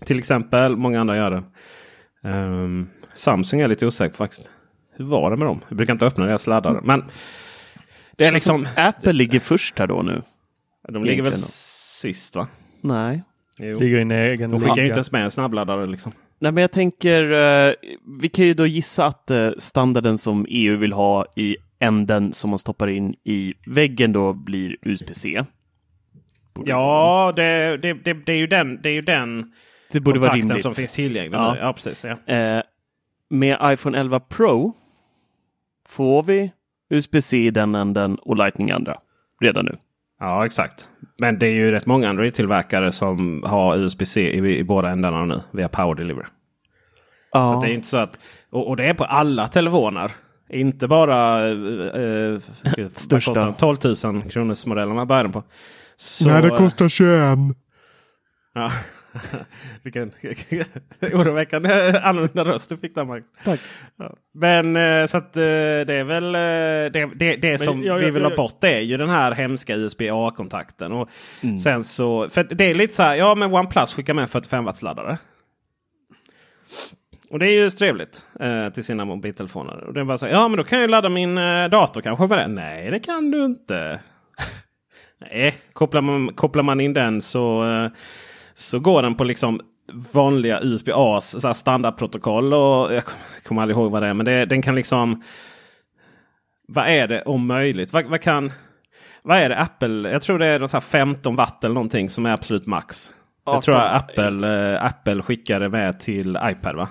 [0.05, 1.43] Till exempel, många andra gör det.
[2.29, 4.51] Ehm, Samsung är lite osäker faktiskt.
[4.93, 5.61] Hur var det med dem?
[5.69, 6.81] Jag brukar inte öppna deras laddare.
[6.83, 7.05] Men
[8.17, 10.23] det är liksom, Apple ligger först här då nu.
[10.89, 11.39] de ligger väl då.
[11.39, 12.47] sist va?
[12.87, 13.23] Nej.
[13.59, 13.79] Jo.
[13.79, 16.13] Ligger i en egen De skickar ju inte ens med en snabbladdare liksom.
[16.39, 17.31] Nej, men jag tänker,
[17.69, 17.75] eh,
[18.21, 22.51] vi kan ju då gissa att eh, standarden som EU vill ha i änden som
[22.51, 25.45] man stoppar in i väggen då blir USB-C.
[26.55, 29.53] Borde- Ja, det, det, det, det är ju den, det är ju den
[29.93, 30.63] det borde vara kontakten rimligt.
[30.63, 31.39] som finns tillgänglig.
[31.39, 31.57] Ja.
[31.61, 32.05] Ja, precis.
[32.05, 32.35] Ja.
[32.35, 32.63] Eh,
[33.29, 34.73] med iPhone 11 Pro
[35.89, 36.53] får vi
[36.91, 38.99] USB-C i den änden och Lightning i andra
[39.41, 39.77] redan nu.
[40.21, 40.89] Ja, exakt.
[41.19, 45.41] Men det är ju rätt många Android-tillverkare som har USB-C i, i båda ändarna nu
[45.51, 46.27] via Power Delivery.
[47.33, 47.49] Ja.
[47.49, 48.19] Så det är inte så att,
[48.51, 50.13] och, och det är på alla telefoner.
[50.51, 52.41] Inte bara eh, eh,
[52.97, 53.33] Största.
[53.33, 53.55] kostar de?
[53.55, 55.43] 12 000 kronors modellen man bär den på.
[55.97, 57.39] Så, Nej, det kostar 21.
[58.55, 58.71] Ja,
[59.83, 60.13] Vilken
[61.01, 63.29] oroväckande annorlunda röst du fick där Marcus.
[63.45, 63.61] Tack.
[63.97, 64.15] Ja.
[64.35, 68.05] Men eh, så att eh, det är väl eh, det, det, det som jag- vi
[68.07, 70.93] jag- vill ha jag- bort det är ju den här hemska USB-A-kontakten.
[70.93, 71.09] Och
[71.43, 71.59] Mm.
[71.59, 74.65] sen så, för det är lite så här, ja men OnePlus skickar med en 45
[74.65, 75.19] watts laddare.
[77.31, 79.85] Och det är ju trevligt eh, till sina mobiltelefoner.
[79.85, 82.27] Och är bara så här, ja men då kan jag ladda min eh, dator kanske
[82.27, 82.55] med den.
[82.55, 84.01] Nej det kan du inte.
[85.21, 87.91] Nej, kopplar man, kopplar man in den så, eh,
[88.59, 89.61] så går den på liksom
[90.13, 92.55] vanliga USB-A så här standardprotokoll.
[92.55, 93.03] Och jag
[93.45, 94.15] kommer aldrig ihåg vad det är.
[94.15, 95.23] Men det, den kan liksom...
[96.69, 97.93] Vad är det om möjligt?
[97.93, 98.53] Vad, vad kan...
[99.23, 100.11] Vad är det Apple?
[100.11, 103.13] Jag tror det är så här 15 watt eller någonting som är absolut max.
[103.47, 104.25] Jag tror att 18.
[104.37, 106.89] Apple, eh, Apple skickade med till iPad va?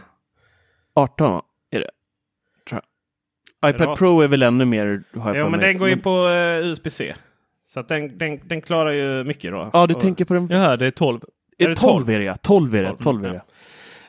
[0.96, 1.42] 18
[1.72, 1.90] är det.
[2.70, 2.82] Tror
[3.62, 3.70] jag.
[3.70, 3.98] Är det iPad 18?
[3.98, 5.68] Pro är väl ännu mer har jag Ja men mig.
[5.70, 7.16] den går ju på uh, USB-C.
[7.68, 9.70] Så att den, den, den klarar ju mycket då.
[9.74, 10.48] Ja, du Och- tänker på den.
[10.52, 11.20] Jaha, det är 12.
[11.58, 12.36] Är det det 12 är det ja.
[12.36, 12.90] 12 är det.
[12.90, 13.42] 12, 12 är det.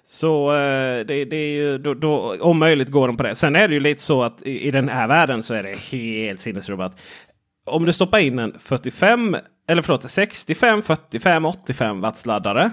[0.05, 3.35] Så eh, det, det är ju då, då, om möjligt går de på det.
[3.35, 5.77] Sen är det ju lite så att i, i den här världen så är det
[5.77, 7.01] helt sinnesrubbat.
[7.65, 9.37] Om du stoppar in en 45
[9.69, 12.71] eller förlåt 65, 45, 85 watts laddare.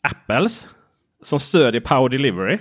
[0.00, 0.68] Apples
[1.22, 2.58] som stödjer Power Delivery.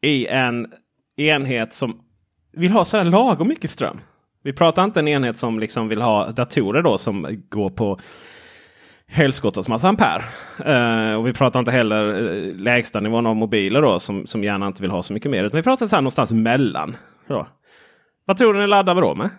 [0.00, 0.72] I en
[1.16, 2.00] enhet som
[2.52, 4.00] vill ha sådär lagom mycket ström.
[4.42, 8.00] Vi pratar inte en enhet som liksom vill ha datorer då som går på
[9.06, 10.22] helskottans massa ampere.
[10.64, 14.66] Eh, och vi pratar inte heller uh, lägsta nivån av mobiler då som, som gärna
[14.66, 15.44] inte vill ha så mycket mer.
[15.44, 16.96] Utan vi pratar så här någonstans mellan.
[17.26, 17.48] Då.
[18.24, 19.30] Vad tror du ni laddar då med?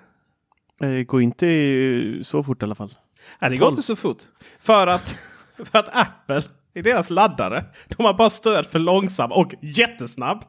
[0.80, 2.94] Det går inte eh, så fort i alla fall.
[3.40, 4.18] Nej, det går inte så fort.
[4.60, 5.16] För att,
[5.72, 6.44] för att Apple
[6.74, 10.44] i deras laddare, de har bara stöd för långsam och jättesnabb.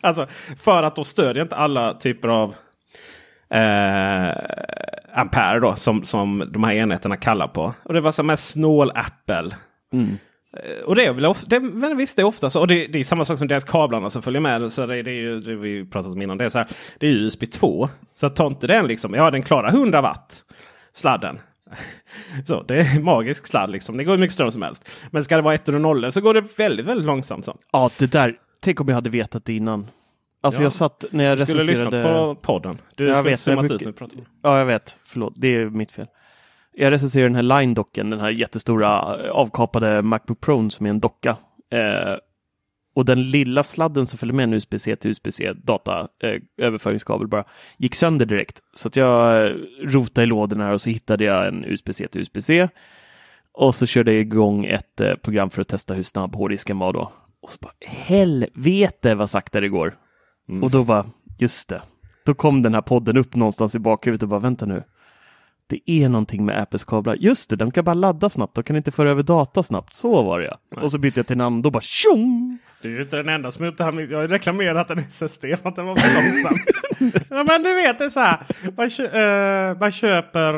[0.00, 0.26] Alltså
[0.58, 2.54] för att de stödjer inte alla typer av
[3.50, 4.34] eh,
[5.20, 7.74] ampere då som, som de här enheterna kallar på.
[7.82, 9.56] Och det var som med snål Apple.
[9.92, 10.18] Mm.
[10.56, 12.60] Eh, Och det är väl ofta, det, men visst det är ofta så.
[12.60, 14.72] Och det, det är samma sak som deras kablarna som följer med.
[14.72, 16.38] Så det, det är ju det vi pratat om innan.
[16.38, 16.66] Det är, så här,
[17.00, 17.88] det är USB 2.
[18.14, 19.14] Så ta inte den liksom.
[19.14, 20.44] Ja den klarar 100 watt.
[20.92, 21.38] Sladden.
[22.44, 23.96] Så det är magisk sladd liksom.
[23.96, 24.88] Det går hur mycket ström som helst.
[25.10, 27.44] Men ska det vara ettor och nollor så går det väldigt, väldigt långsamt.
[27.44, 27.56] Så.
[27.72, 28.34] Ja, det där.
[28.60, 29.86] Tänk om jag hade vetat det innan.
[30.40, 30.64] Alltså Ja.
[30.64, 32.34] jag satt när jag Du skulle lyssna recenserade...
[32.34, 32.78] på podden.
[32.94, 34.18] Du Jag skulle vet, zoomat jag ut när du pratar.
[34.42, 34.98] Ja, jag vet.
[35.04, 36.06] Förlåt, det är mitt fel.
[36.72, 41.00] Jag recenserade den här Line-docken, den här jättestora eh, avkapade Macbook Pro som är en
[41.00, 41.36] docka.
[41.72, 42.16] Eh,
[42.94, 47.44] och den lilla sladden som följer med en USB-C till USB-C data eh, överföringskabel bara
[47.78, 48.60] gick sönder direkt.
[48.74, 52.20] Så att jag eh, rotade i lådorna här och så hittade jag en USB-C till
[52.20, 52.68] USB-C.
[53.52, 56.92] Och så körde jag igång ett eh, program för att testa hur snabb hårddisken var
[56.92, 57.12] då.
[57.42, 59.94] Och så bara helvete vad sakta det går.
[60.48, 60.62] Mm.
[60.62, 61.06] Och då bara,
[61.38, 61.82] just det.
[62.24, 64.82] Då kom den här podden upp någonstans i bakhuvudet och bara, vänta nu.
[65.66, 67.14] Det är någonting med Apples kablar.
[67.14, 68.54] Just det, de kan bara ladda snabbt.
[68.54, 69.94] De kan inte föra över data snabbt.
[69.94, 70.82] Så var det ja.
[70.82, 71.62] Och så bytte jag till namn.
[71.62, 72.58] Då bara tjong!
[72.82, 74.06] Du är ju inte den enda som gjort det här.
[74.10, 76.58] Jag har reklamerat en SSD för att den var för långsam.
[77.36, 78.38] ja, men du vet det är så här.
[78.76, 79.04] Man, kö
[79.70, 80.52] eh, man köper.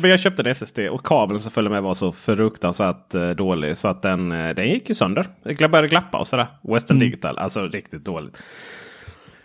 [0.00, 3.76] men jag köpte en SSD och kabeln som följde med var så fruktansvärt uh, dålig.
[3.76, 5.26] Så att den, den gick ju sönder.
[5.42, 6.46] Det började glappa och sådär.
[6.62, 7.38] Western Digital.
[7.38, 8.42] Alltså riktigt dåligt.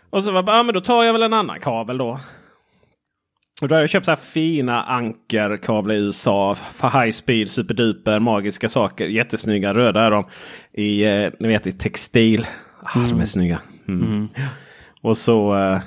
[0.10, 2.20] Och så var bara, ah, men då tar jag väl en annan kabel då.
[3.62, 6.56] Och då har jag köpt så här fina ankerkablar i USA.
[6.56, 9.08] För high speed, superduper, magiska saker.
[9.08, 9.74] Jättesnygga.
[9.74, 10.26] Röda är de.
[10.74, 12.48] I, eh, ni vet, i textil.
[12.84, 13.62] Ah, De är snygga.
[13.88, 14.28] Mm.
[15.02, 15.58] Och så...
[15.58, 15.80] Eh,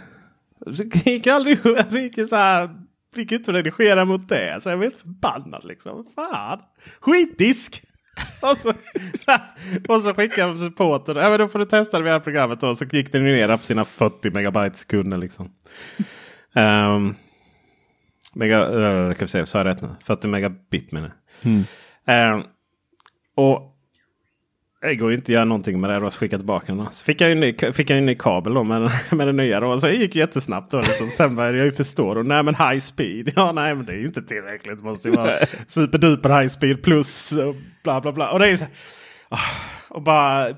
[0.77, 1.67] så gick jag aldrig...
[1.67, 2.71] Alltså gick ju så här...
[3.15, 4.63] Fick inte redigera mot det.
[4.63, 6.07] Så jag blev helt förbannad liksom.
[6.15, 6.59] Fan!
[7.01, 7.83] Skitdisk!
[8.41, 8.73] och, så,
[9.89, 11.17] och så skickade jag supporten.
[11.17, 12.61] Ja, men då får du testa det via programmet.
[12.61, 12.77] då.
[12.77, 15.51] Så gick den ner på sina 40 megabyte sekunder liksom.
[16.57, 17.15] Ehm,
[18.35, 19.89] mega, uh, kan vi se, sa jag rätt nu?
[20.05, 21.13] 40 megabit menar
[21.43, 21.65] jag.
[22.07, 22.43] Ehm,
[23.35, 23.75] och
[24.89, 25.99] det går ju inte att göra någonting med det.
[25.99, 26.93] Då, så skickade jag tillbaka den.
[26.93, 29.37] Så fick jag ju en ny, fick jag en ny kabel då med, med den
[29.37, 29.61] nya.
[29.61, 29.81] Då.
[29.81, 30.71] Så det gick jättesnabbt.
[30.71, 31.09] Då, liksom.
[31.09, 32.15] Sen började jag ju förstå.
[32.15, 33.33] Då, nej men high speed.
[33.37, 34.79] Ja nej men det är ju inte tillräckligt.
[34.79, 38.31] Det måste ju vara superduper high speed plus och bla bla bla.
[38.31, 38.73] Och det är ju så här,
[39.29, 39.39] ah,
[39.89, 40.55] och bara...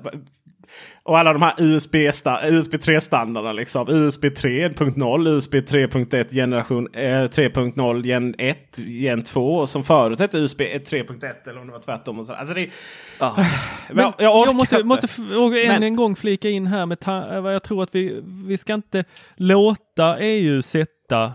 [1.03, 3.53] Och alla de här USB, USB 3-standarderna.
[3.53, 3.89] Liksom.
[3.89, 9.67] USB 3.0, USB 3.1 generation eh, 3.0 gen 1, gen 2.
[9.67, 12.19] Som förut hette USB 3.1 eller om det var tvärtom.
[12.19, 12.33] Och så.
[12.33, 12.69] Alltså det,
[13.21, 13.37] Ja.
[13.91, 16.99] men, jag, jag, jag måste, måste än Men- en gång flika in här med
[17.43, 19.05] vad jag tror att vi, vi ska inte
[19.37, 21.33] låta EU sätta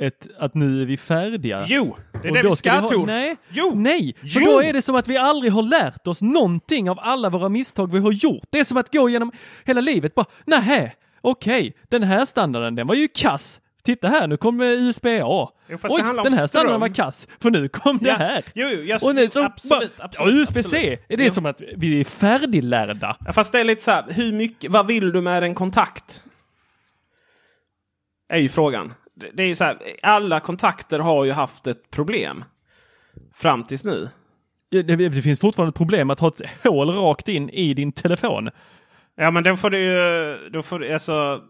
[0.00, 1.64] ett, att nu är vi färdiga.
[1.68, 3.06] Jo, det är Och det vi ska ha- Tor.
[3.06, 3.72] Nej, Jo!
[3.74, 4.44] nej, för Jo!
[4.50, 7.92] då är det som att vi aldrig har lärt oss någonting av alla våra misstag
[7.92, 8.42] vi har gjort.
[8.50, 9.32] Det är som att gå genom
[9.64, 13.60] hela livet bara, nähä, okej, den här standarden, den var ju kass.
[13.84, 15.48] Titta här, nu kommer USB-A.
[15.68, 18.14] Det Oj, den här standarden var kass, för nu kom det Ja.
[18.16, 18.44] här.
[18.54, 21.32] Jo, jo, jag, Och nu så absolut, absolut, USB-C, är det Jo.
[21.32, 23.16] som att vi är färdiglärda?
[23.26, 26.24] Ja, fast det är lite så här, hur mycket, vad vill du med en kontakt?
[28.28, 28.94] Är ju frågan.
[29.34, 32.44] Det, är ju så här, alla kontakter har ju haft ett problem.
[33.34, 34.08] Fram tills nu.
[34.70, 38.50] Det, det, finns fortfarande ett problem att ha ett hål rakt in i din telefon.
[39.16, 40.50] Ja men då får du ju...
[40.50, 41.40] Då får du, alltså,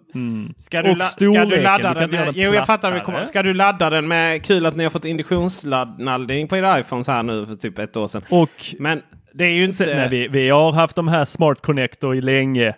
[0.57, 2.33] ska, du la, ska du ladda den med...
[2.37, 3.01] Jo jag fattar.
[3.01, 4.45] Kommer, ska du ladda den med...
[4.45, 8.07] Kul att ni har fått induktionsladdning på era iPhones här nu för typ ett år
[8.07, 8.23] sedan.
[8.29, 9.03] Och Men
[9.35, 9.87] det är ju inte...
[9.87, 12.75] nej, vi, vi har haft de här Smart Connector i länge.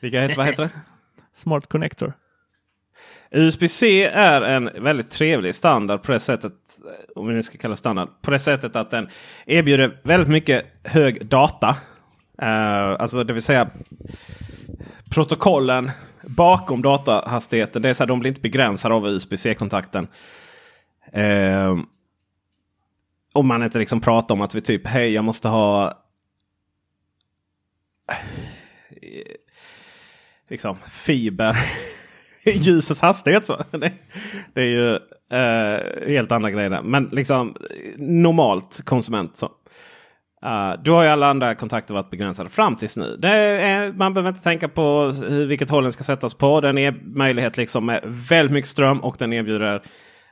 [0.00, 0.70] Vilka heter, vad heter det?
[1.34, 2.12] Smart Connector.
[3.30, 7.76] USB-C är en väldigt trevlig standard på det sättet, eh, om vi nu ska kalla
[7.76, 9.08] standard, på det sättet att den
[9.46, 11.76] erbjuder väldigt mycket hög data.
[12.42, 13.70] Uh, alltså det vill säga
[15.10, 15.90] protokollen
[16.22, 17.82] bakom datahastigheten.
[17.82, 20.08] Det är så här, de blir inte begränsade av USB-C-kontakten.
[21.16, 21.76] Uh, eh,
[23.32, 25.98] om man inte liksom pratar om att vi typ, hej jag måste ha
[30.48, 31.56] liksom fiber
[32.56, 33.46] ljusets hastighet.
[33.46, 33.56] Så.
[33.70, 33.92] Det,
[34.54, 34.94] det är ju
[35.32, 36.70] eh, helt andra grejer.
[36.70, 36.82] där.
[36.82, 37.56] Men liksom
[37.96, 39.36] normalt konsument.
[39.36, 39.50] så.
[40.44, 43.16] Uh, då har ju alla andra kontakter varit begränsade fram tills nu.
[43.16, 46.60] Det är, man behöver inte tänka på hur, vilket håll den ska sättas på.
[46.60, 49.82] Den är möjlighet liksom med väldigt mycket ström och den erbjuder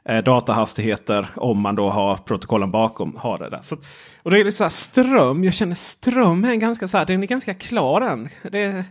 [0.05, 3.17] eh, datahastigheter om man då har protokollen bakom.
[3.17, 3.61] Har det där.
[3.63, 3.77] Så,
[4.23, 5.45] och det är så här, ström.
[5.45, 8.29] Jag känner ström är en ganska så här, den är ganska klar den.
[8.43, 8.85] Det,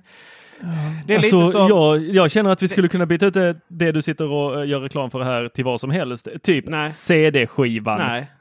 [1.06, 1.68] det är Alltså, lite så.
[1.70, 4.70] jag, jag känner att vi skulle kunna byta ut det, det du sitter och eh,
[4.70, 6.28] gör reklam för här till vad som helst.
[6.44, 6.66] Typ.
[6.92, 8.00] CD-skivan.
[8.00, 8.32] Nej.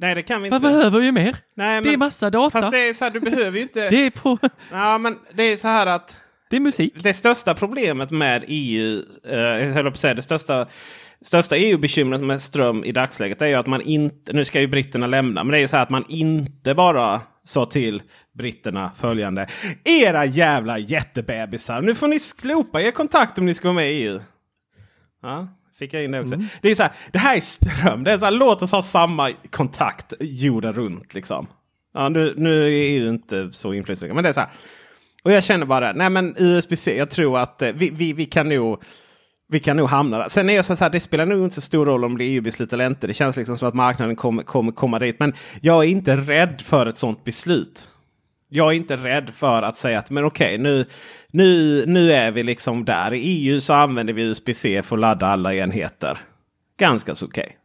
[0.00, 0.60] Nej, det kan vi inte.
[0.60, 1.36] behöver vi mer?
[1.56, 2.50] Nej, Det är massa data.
[2.60, 3.80] Fast det är så här, du behöver ju inte...
[3.90, 4.38] Det är på...
[4.72, 6.94] Ja, men det är så här att Det är musik.
[7.02, 10.66] det största problemet med EU, eh, jag höll på att säga det största,
[11.22, 15.06] största EU-bekymret med ström i dagsläget är ju att man inte, nu ska ju britterna
[15.06, 18.02] lämna, men det är ju så här att man inte bara sa till
[18.38, 19.46] britterna följande.
[19.84, 24.02] Era jävla jättebebisar, nu får ni slopa er kontakt om ni ska vara med i
[24.02, 24.20] EU.
[25.22, 26.36] Ja, fick jag in det också.
[26.62, 28.04] Det är så här, det här är ström.
[28.04, 31.46] Det är så här, låt oss ha samma kontakt jorden runt liksom.
[31.94, 34.50] Ja, nu, nu är EU inte så inflytelserik, men det är så här.
[35.24, 38.48] Och jag känner bara, nej men USB-C, jag tror att eh, vi, vi, vi kan
[38.48, 38.82] nog
[39.50, 40.28] vi kan nog hamna där.
[40.28, 42.28] Sen är jag så här, det spelar nog inte så stor roll om det är
[42.28, 43.06] EU-beslut eller inte.
[43.06, 45.20] Det känns liksom som att marknaden kommer, kommer komma dit.
[45.20, 47.88] Men jag är inte rädd för ett sånt beslut.
[48.48, 50.84] Jag är inte rädd för att säga att men okej, nu,
[51.28, 53.14] nu, nu är vi liksom där.
[53.14, 56.18] I EU så använder vi USB-C för att ladda alla enheter.
[56.76, 57.56] Ganska så okej.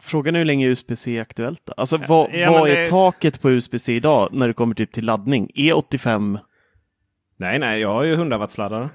[0.00, 1.74] Frågan är hur länge USB-C är aktuellt då?
[1.76, 4.92] Alltså vad, ja, vad det är är- taket på USB-C idag när det kommer typ
[4.92, 5.50] till laddning?
[5.54, 6.38] Är 85,
[7.36, 8.88] Nej, nej, jag har ju 100 wattsladdare.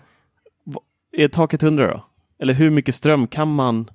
[1.11, 2.05] är taket 100 då?
[2.39, 3.89] Eller hur mycket ström kan man?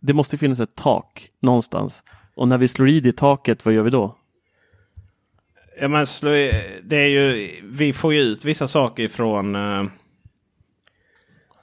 [0.00, 2.02] Det måste finnas ett tak någonstans.
[2.34, 4.16] Och när vi slår i det taket, vad gör vi då?
[5.80, 6.06] Ja, men
[6.82, 9.84] det är ju, vi får ju ut vissa saker ifrån eh,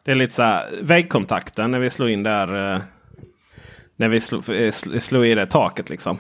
[0.07, 2.74] det är lite så här väggkontakten när vi slår in där.
[2.76, 2.82] Eh,
[3.95, 6.18] när vi slår, eh, slår i det taket liksom.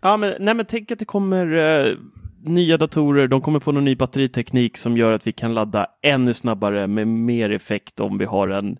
[0.00, 1.96] Ja, men, nej, men tänk att det kommer eh,
[2.42, 3.26] nya datorer.
[3.26, 7.08] De kommer på någon ny batteriteknik som gör att vi kan ladda ännu snabbare med
[7.08, 8.78] mer effekt om vi har en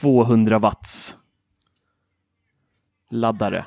[0.00, 1.16] 200 watts
[3.10, 3.64] laddare.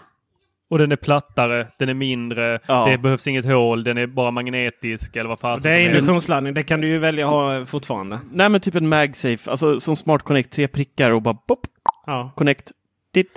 [0.73, 2.85] Och den är plattare, den är mindre, Ja.
[2.89, 6.53] det behövs inget hål, den är bara magnetisk eller vad fasen Det är induktionsladdning.
[6.53, 8.19] Det kan du ju välja att ha fortfarande.
[8.31, 11.59] Nej, men typ en MagSafe, alltså som Smart Connect, tre prickar och bara pop,
[12.05, 12.31] Ja.
[12.35, 12.71] connect.
[13.13, 13.27] Dit.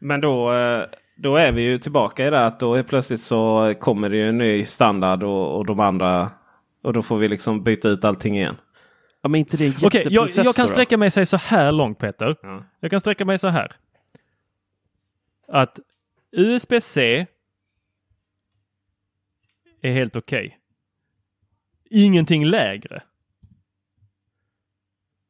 [0.00, 0.82] Men då, eh,
[1.16, 4.28] då är vi ju tillbaka i det att då är plötsligt så kommer det ju
[4.28, 6.28] en ny standard och, och de andra.
[6.84, 8.56] Och då får vi liksom byta ut allting igen.
[9.22, 11.98] Ja, men inte det är Okej, jag, jag kan sträcka mig sig så här långt
[11.98, 12.36] Peter.
[12.42, 12.62] Ja.
[12.80, 13.72] Jag kan sträcka mig så här.
[15.52, 15.78] Att
[16.32, 17.26] USB-C
[19.82, 20.58] är helt okej.
[21.90, 23.02] Ingenting lägre.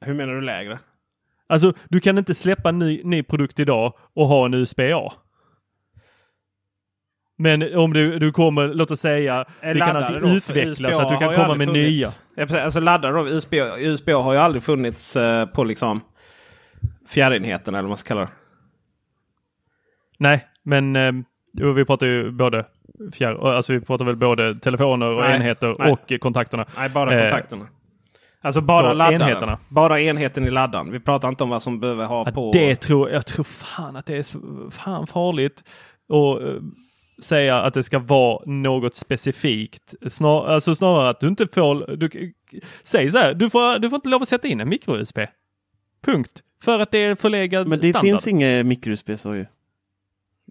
[0.00, 0.78] Hur menar du lägre?
[1.46, 5.12] Alltså, du kan inte släppa en ny, ny produkt idag och ha en USB-A.
[7.36, 11.16] Men om du, du kommer, låt oss säga, vi kan alltid utveckla så att du
[11.16, 12.08] kan komma med nya.
[12.34, 12.56] Ja, precis.
[12.56, 16.00] Alltså laddare då, USB, USB har ju aldrig funnits eh, på liksom
[17.08, 18.30] fjärrenheten eller vad man ska kalla det.
[20.18, 21.12] Nej, men eh,
[21.74, 22.64] vi pratar ju både
[23.12, 25.92] fjärr, alltså vi pratar väl både telefoner och Nej, enheter nej.
[25.92, 26.66] och eh, kontakterna.
[26.76, 27.66] Nej, bara Eh, kontakterna.
[28.40, 29.56] Alltså bara laddaren.
[29.68, 30.90] Bara enheten i laddaren.
[30.92, 32.50] Vi pratar inte om vad som behöver ha Ja, på.
[32.52, 35.64] det tror jag tror fan att det är fan farligt.
[36.08, 36.54] Och, eh,
[37.22, 39.94] säga att det ska vara något specifikt.
[40.08, 42.32] Snar, alltså snarare att du inte får, du,
[42.82, 45.18] säg så här, du får, du får inte lov att sätta in en micro-USB.
[46.04, 46.42] Punkt.
[46.64, 48.02] För att det är förlegad Men det standard.
[48.02, 49.46] finns inget micro-USB så ju.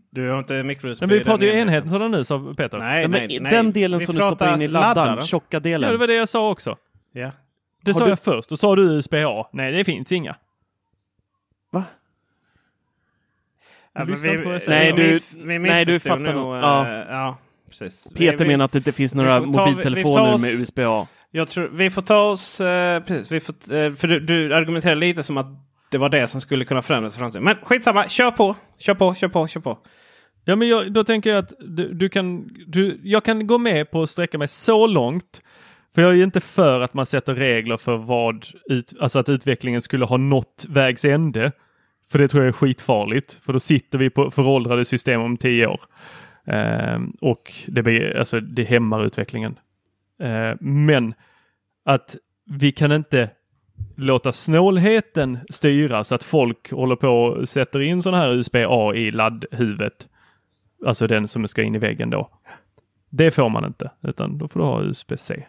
[0.09, 2.11] Du har inte micro-USB Men vi pratar ju enheten.
[2.11, 2.77] nu sa Peter.
[2.77, 3.51] Nej, Ja, men nej, i nej.
[3.51, 5.21] den delen Vi som du stoppar in i laddaren, laddaren.
[5.27, 5.91] tjocka Ja, delen.
[5.91, 6.77] det var det jag sa också.
[7.11, 7.31] Ja.
[7.83, 8.49] Det Har sa du- jag först.
[8.49, 9.47] Då sa du USB-A.
[9.53, 10.35] Nej, det finns inga.
[11.71, 11.83] Va?
[13.93, 14.59] Ja, vi, vi.
[14.67, 16.53] Nej, du- miss, vi nej, du fattar nog, nog.
[16.55, 16.87] eh, Ja.
[17.09, 17.37] ja,
[17.69, 18.07] precis.
[18.15, 21.07] Peter menar att det inte finns några ta mobiltelefoner oss- med USB-A.
[21.31, 22.61] Jag tror, vi får ta oss...
[22.61, 25.47] Eh, precis, vi får, eh, för du, du argumenterar lite som att
[25.91, 27.43] det var det som skulle kunna förändras i framtiden.
[27.43, 28.55] Men skitsamma, kör på!
[28.77, 29.77] Kör på, kör på, kör på.
[30.45, 33.91] Ja, men jag, då tänker jag att du, du kan, du, jag kan gå med
[33.91, 35.41] på att sträcka mig så långt.
[35.95, 39.81] För jag är inte för att man sätter regler för vad, ut, alltså att utvecklingen
[39.81, 41.51] skulle ha nått vägs ände.
[42.11, 43.39] För det tror jag är skitfarligt.
[43.45, 45.81] För då sitter vi på föråldrade system om tio år.
[46.45, 49.59] Eh, och det, blir, alltså, det hämmar utvecklingen.
[50.21, 51.13] Eh, men
[51.85, 52.15] att
[52.45, 53.29] vi kan inte
[53.95, 59.11] låta snålheten styra så att folk håller på och sätter in sådana här USB-A i
[59.11, 60.07] laddhuvudet.
[60.85, 62.29] Alltså den som ska in i väggen då.
[63.09, 65.47] Det får man inte, utan då får du ha USB-C.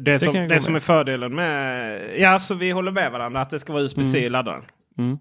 [0.00, 2.00] Det, som, kan jag det som är fördelen med...
[2.18, 4.64] Ja, så vi håller med varandra att det ska vara USB-C i laddaren.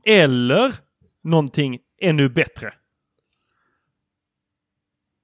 [0.03, 0.75] Eller
[1.21, 2.73] någonting ännu bättre.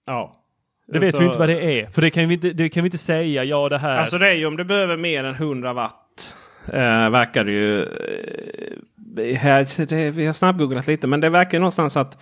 [0.05, 0.45] Ja.
[0.88, 1.88] Det vet Alltså- vi inte vad det är.
[1.88, 3.98] För det kan vi inte, det kan vi inte säga, ja det här.
[3.98, 6.36] Alltså det är ju om du behöver mer än 100 watt.
[6.68, 7.82] Eh, verkar det ju...
[7.82, 12.18] Eh, här, det, vi har snabbgooglat lite men det verkar ju någonstans att,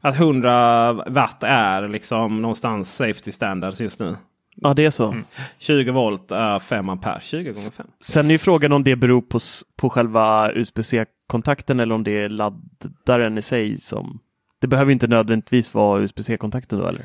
[0.00, 4.16] att 100 watt är liksom någonstans safety standards just nu.
[4.56, 5.16] Ja, det är så.
[5.58, 7.20] 20 volt är 5 ampere.
[7.22, 7.86] 20 gånger 5.
[8.00, 9.38] Sen är ju frågan om det beror på,
[9.76, 14.20] på själva USB-C-kontakten eller om det är laddaren i sig som...
[14.60, 17.04] Det behöver inte nödvändigtvis vara USB-C-kontakten då eller?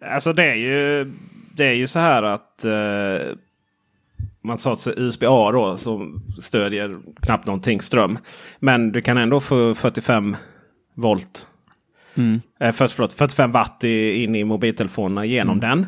[0.00, 1.12] Alltså det är ju,
[1.54, 3.36] det är ju så här att eh,
[4.42, 8.18] man sa att USB-A då som stödjer knappt någonting ström.
[8.58, 10.36] Men du kan ändå få 45
[10.94, 11.46] volt.
[12.60, 15.86] Eh, först, förlåt, 45 watt i, in i mobiltelefonerna genom den.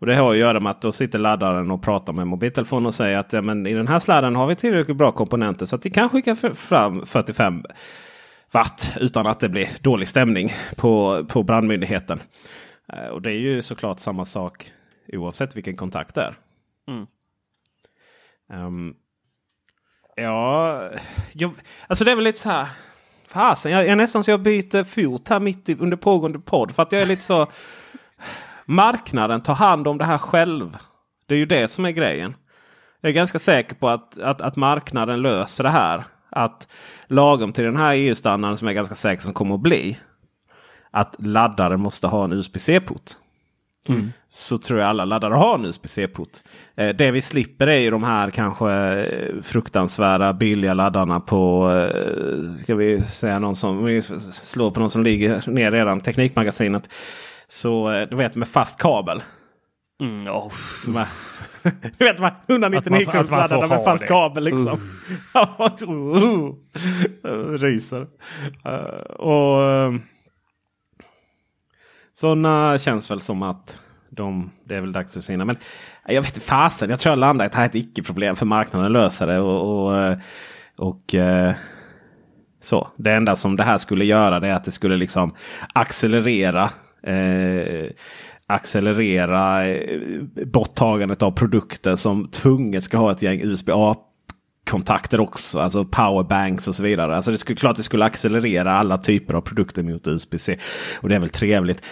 [0.00, 2.94] Och Det har att göra med att då sitter laddaren och pratar med mobiltelefonen och
[2.94, 5.86] säger att ja, men i den här sladden har vi tillräckligt bra komponenter så att
[5.86, 7.62] vi kan skicka fram 45
[8.52, 12.20] watt utan att det blir dålig stämning på, på brandmyndigheten.
[12.92, 14.72] Eh, Och det är ju såklart samma sak
[15.12, 16.38] oavsett vilken kontakt det är.
[16.88, 17.06] Mm.
[18.52, 18.94] Ehm,
[20.16, 20.90] ja,
[21.32, 21.50] jag,
[21.86, 22.68] alltså det är väl lite så här.
[23.28, 26.74] Fasen, jag, jag är nästan så jag byter fot här mitt i, under pågående podd.
[26.74, 27.46] För att jag är lite så.
[28.64, 30.76] Marknaden tar hand om det här själv.
[31.26, 32.34] Det är ju det som är grejen.
[33.00, 36.04] Jag är ganska säker på att, att, att marknaden löser det här.
[36.30, 36.68] Att
[37.06, 39.98] lagom till den här EU-standarden som jag är ganska säker som kommer att bli.
[40.90, 43.02] Att laddare måste ha en USB-C-port.
[44.28, 46.28] Så tror jag alla laddare har en USB-C-port.
[46.76, 52.62] Eh, det vi slipper är ju de här kanske eh, fruktansvärda billiga laddarna på, eh,
[52.62, 56.88] ska vi säga någon som, vi slår på någon som ligger ner redan, Teknikmagasinet.
[57.48, 59.22] Så eh, du vet med fast kabel.
[60.00, 61.08] Mm, här,
[61.98, 64.08] du vet de här 199 Att man- att man får kronors laddarna med fast det.
[64.08, 64.80] kabel liksom.
[65.84, 66.52] uh.
[67.58, 68.06] Ryser.
[68.66, 69.92] Uh, och
[72.20, 75.44] sådana känns väl som att de, det är väl dags att sina.
[75.44, 75.56] Men
[76.08, 76.90] eh, jag vet inte fasen.
[76.90, 79.38] Jag tror jag landar i att det här är ett icke-problem för marknaden löser det.
[79.38, 80.18] Och, och, eh,
[80.76, 81.52] och eh,
[82.62, 82.88] så.
[82.96, 85.34] Det enda som det här skulle göra det är att det skulle liksom
[85.74, 86.70] accelerera
[87.02, 87.90] eh,
[88.46, 89.64] accelerera
[90.46, 93.96] borttagandet av produkter som tvunget ska ha ett gäng USB-A
[94.68, 95.58] kontakter också.
[95.58, 97.16] Alltså powerbanks och så vidare.
[97.16, 100.58] Alltså det skulle klart det skulle accelerera alla typer av produkter mot USB-C.
[101.00, 101.82] Och det är väl trevligt.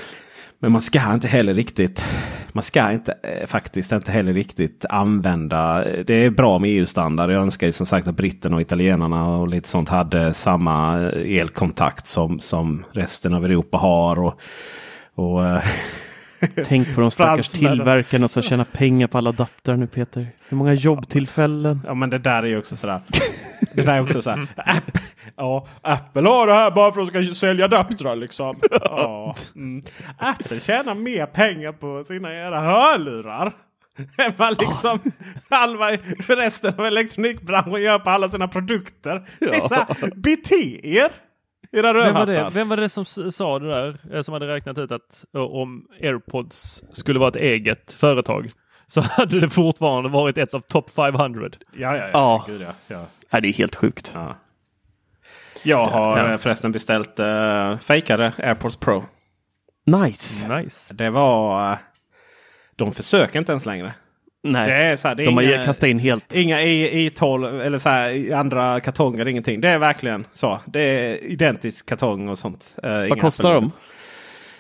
[0.59, 2.05] Men man ska inte heller riktigt
[2.57, 5.85] man ska inte eh, faktiskt inte heller riktigt använda.
[6.07, 7.31] Det är bra med EU-standard.
[7.31, 11.39] Jag önskar ju som sagt att britterna och italienarna och lite sånt hade samma eh,
[11.41, 14.19] elkontakt som, som resten av Europa har.
[14.19, 14.41] Och,
[15.15, 15.63] och eh,
[16.65, 20.27] tänk på de stackars tillverkarna som tjänar pengar på alla adaptrar nu Peter.
[20.49, 21.81] Hur många jobbtillfällen?
[21.87, 23.01] Ja men det där är ju också sådär.
[23.73, 24.47] Det där är också såhär.
[24.57, 24.99] App,
[25.37, 28.61] ja, Apple har det här bara för att de ska sälja adaptrar liksom.
[28.71, 29.35] Ja.
[29.57, 29.83] Mm.
[30.19, 33.53] Apple tjänar mer pengar på sina era hörlurar.
[34.19, 34.99] Än vad liksom
[35.51, 35.91] halva
[36.29, 39.29] resten av elektronikbranschen gör på alla sina produkter.
[39.69, 41.26] Så här, bete er!
[41.73, 43.99] Era Vem var, det, vem var det som sa det där?
[44.13, 48.47] eh, Som hade räknat ut att eh, om AirPods skulle vara ett eget företag
[48.87, 51.49] så hade det fortfarande varit ett av top 500.
[51.73, 52.09] Ja, ja, ja.
[52.13, 52.45] Ja.
[52.47, 52.73] Gud, ja.
[53.31, 53.41] ja.
[53.41, 54.13] Det är helt sjukt.
[54.15, 54.37] ja.
[55.63, 56.33] Jag har Ja.
[56.33, 59.05] eh, förresten beställt uh, fejkade AirPods Pro.
[59.87, 60.57] Nice.
[60.57, 60.95] Nice.
[60.95, 61.79] Det var...
[62.77, 63.95] de försöker inte ens längre.
[64.53, 66.35] Nej, Det är så här, det är de har inga- ju kastat in helt.
[66.35, 69.61] Inga i, i12 eller så här, i andra kartonger, ingenting.
[69.61, 70.61] Det är verkligen så.
[70.65, 72.77] Det är identisk kartong och sånt.
[72.83, 73.73] Inga Vad kostar de?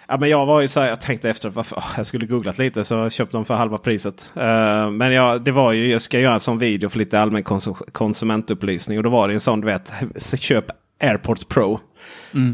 [0.08, 2.58] Ja, men jag var ju så här, jag tänkte efter varför, åh, jag skulle googlat
[2.58, 4.32] lite så jag köpte dem för halva priset.
[4.36, 7.42] Eh, men jag, det var ju, jag ska göra en sån video för lite allmän
[7.44, 8.98] konsum- konsumentupplysning.
[8.98, 9.92] Och då var det en sån, du vet,
[10.40, 10.64] köp
[11.02, 11.80] AirPods Pro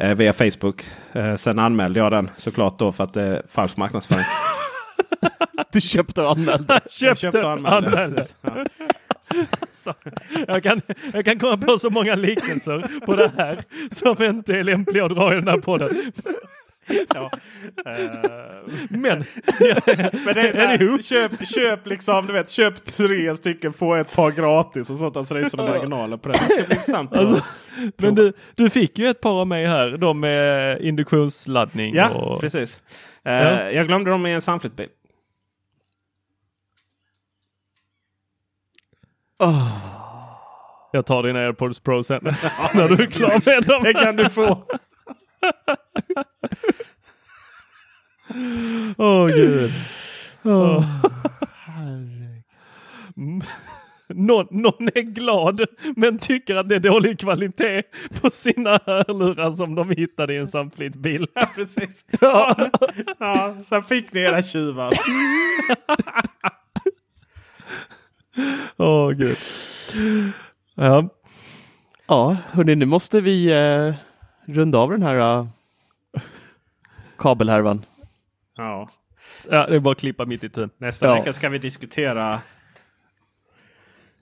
[0.00, 0.82] eh, via Facebook.
[1.12, 4.24] Eh, sen anmälde jag den såklart då för att det är falsk marknadsföring.
[5.72, 6.80] Du köpte och anmälde.
[7.00, 7.88] jag köpte och anmälde.
[7.88, 8.24] anmälde.
[8.42, 8.64] Ja.
[9.72, 9.94] Så,
[10.48, 10.80] jag, kan,
[11.12, 13.58] jag kan komma på så många liknelser på det här
[13.90, 16.12] som inte är lämpliga att dra i den här podden.
[17.14, 17.30] Ja.
[17.86, 18.30] Eh,
[18.90, 19.00] Men
[20.24, 24.30] Men det är här, köp, köp liksom, du vet, köp tre stycken, få ett par
[24.30, 25.16] gratis och sånt.
[25.16, 26.38] Alltså det är sådana marginaler på det.
[26.68, 26.94] Det.
[26.94, 27.44] Alltså,
[27.96, 29.90] Men du, du fick ju ett par av mig här.
[29.90, 31.94] De med induktionsladdning.
[31.94, 32.82] ja, och, precis.
[33.24, 33.70] Eh, Ja.
[33.70, 34.42] Jag glömde dem i en
[39.42, 39.92] Sunflit-bil.
[40.92, 42.20] Jag tar din AirPods Pro sen.
[42.74, 43.82] när du är klar med dem.
[43.82, 44.64] Det kan du få.
[48.96, 49.70] Åh gud.
[50.42, 50.84] Åh.
[53.16, 53.42] Mm.
[54.08, 55.64] Någon, någon är glad
[55.96, 57.82] men tycker att det är dålig kvalitet
[58.20, 61.26] på sina hörlurar som de hittade i en Sunflit-bil.
[61.34, 62.06] Ja, precis.
[62.20, 62.70] Ja.
[63.18, 64.92] ja, sen fick ni era tjuvar.
[68.76, 69.36] Åh gud.
[70.74, 71.08] Ja.
[72.06, 73.94] Ja, hörni, nu måste vi eh,
[74.54, 75.46] runda av den här eh,
[77.18, 77.84] kabelhärvan.
[78.56, 78.88] Ja.
[79.50, 80.70] ja, det är bara att klippa mitt i tun.
[80.78, 81.14] Nästa Ja.
[81.14, 82.40] vecka ska vi diskutera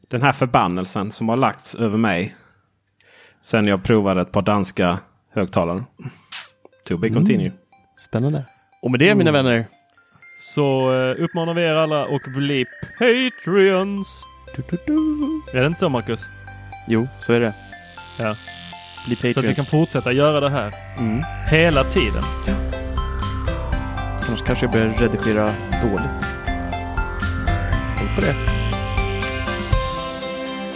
[0.08, 2.36] den här förbannelsen som har lagts över mig.
[3.40, 4.98] Sen jag provade ett par danska
[5.32, 5.84] högtalare.
[6.84, 7.52] To be continue.
[7.96, 8.44] Spännande.
[8.82, 9.64] Och med det, mina vänner,
[10.40, 12.66] Så eh, uppmanar vi er alla och bli
[12.98, 14.22] Patreons.
[14.56, 15.58] du, du, du.
[15.58, 16.20] Är det inte så Marcus?
[16.88, 17.52] jo, så är det.
[18.18, 18.36] Ja.
[19.06, 19.56] Bli Så att vi Patreons.
[19.56, 21.22] kan fortsätta göra det här Mm.
[21.50, 22.22] hela tiden.
[24.28, 25.50] Annars kanske jag börjar redigera
[25.82, 26.26] dåligt.
[27.98, 28.34] Tänk på det.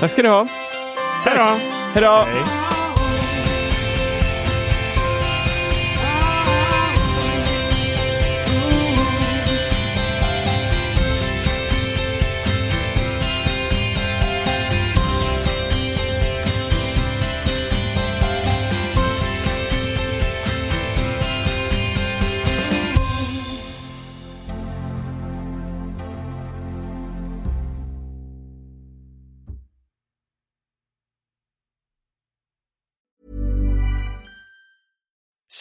[0.01, 0.47] Tack ska ni ha.
[1.25, 1.45] Hej då!
[1.95, 2.25] Hej då!
[2.29, 2.74] Hej.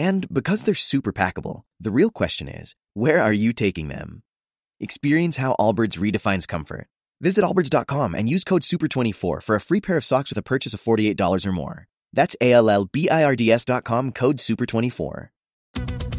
[0.00, 4.22] And because they're super packable, the real question is, where are you taking them?
[4.80, 6.86] Experience how Allbirds redefines comfort.
[7.20, 10.72] Visit allbirds.com and use code SUPER24 for a free pair of socks with a purchase
[10.72, 11.86] of $48 or more.
[12.14, 15.28] That's A-L-L-B-I-R-D-S dot com, code SUPER24.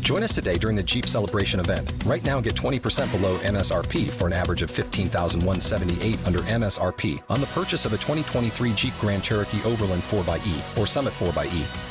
[0.02, 1.92] Join us today during the Jeep Celebration event.
[2.06, 7.48] Right now, get 20% below MSRP for an average of 15178 under MSRP on the
[7.48, 11.91] purchase of a 2023 Jeep Grand Cherokee Overland 4xE or Summit 4xE.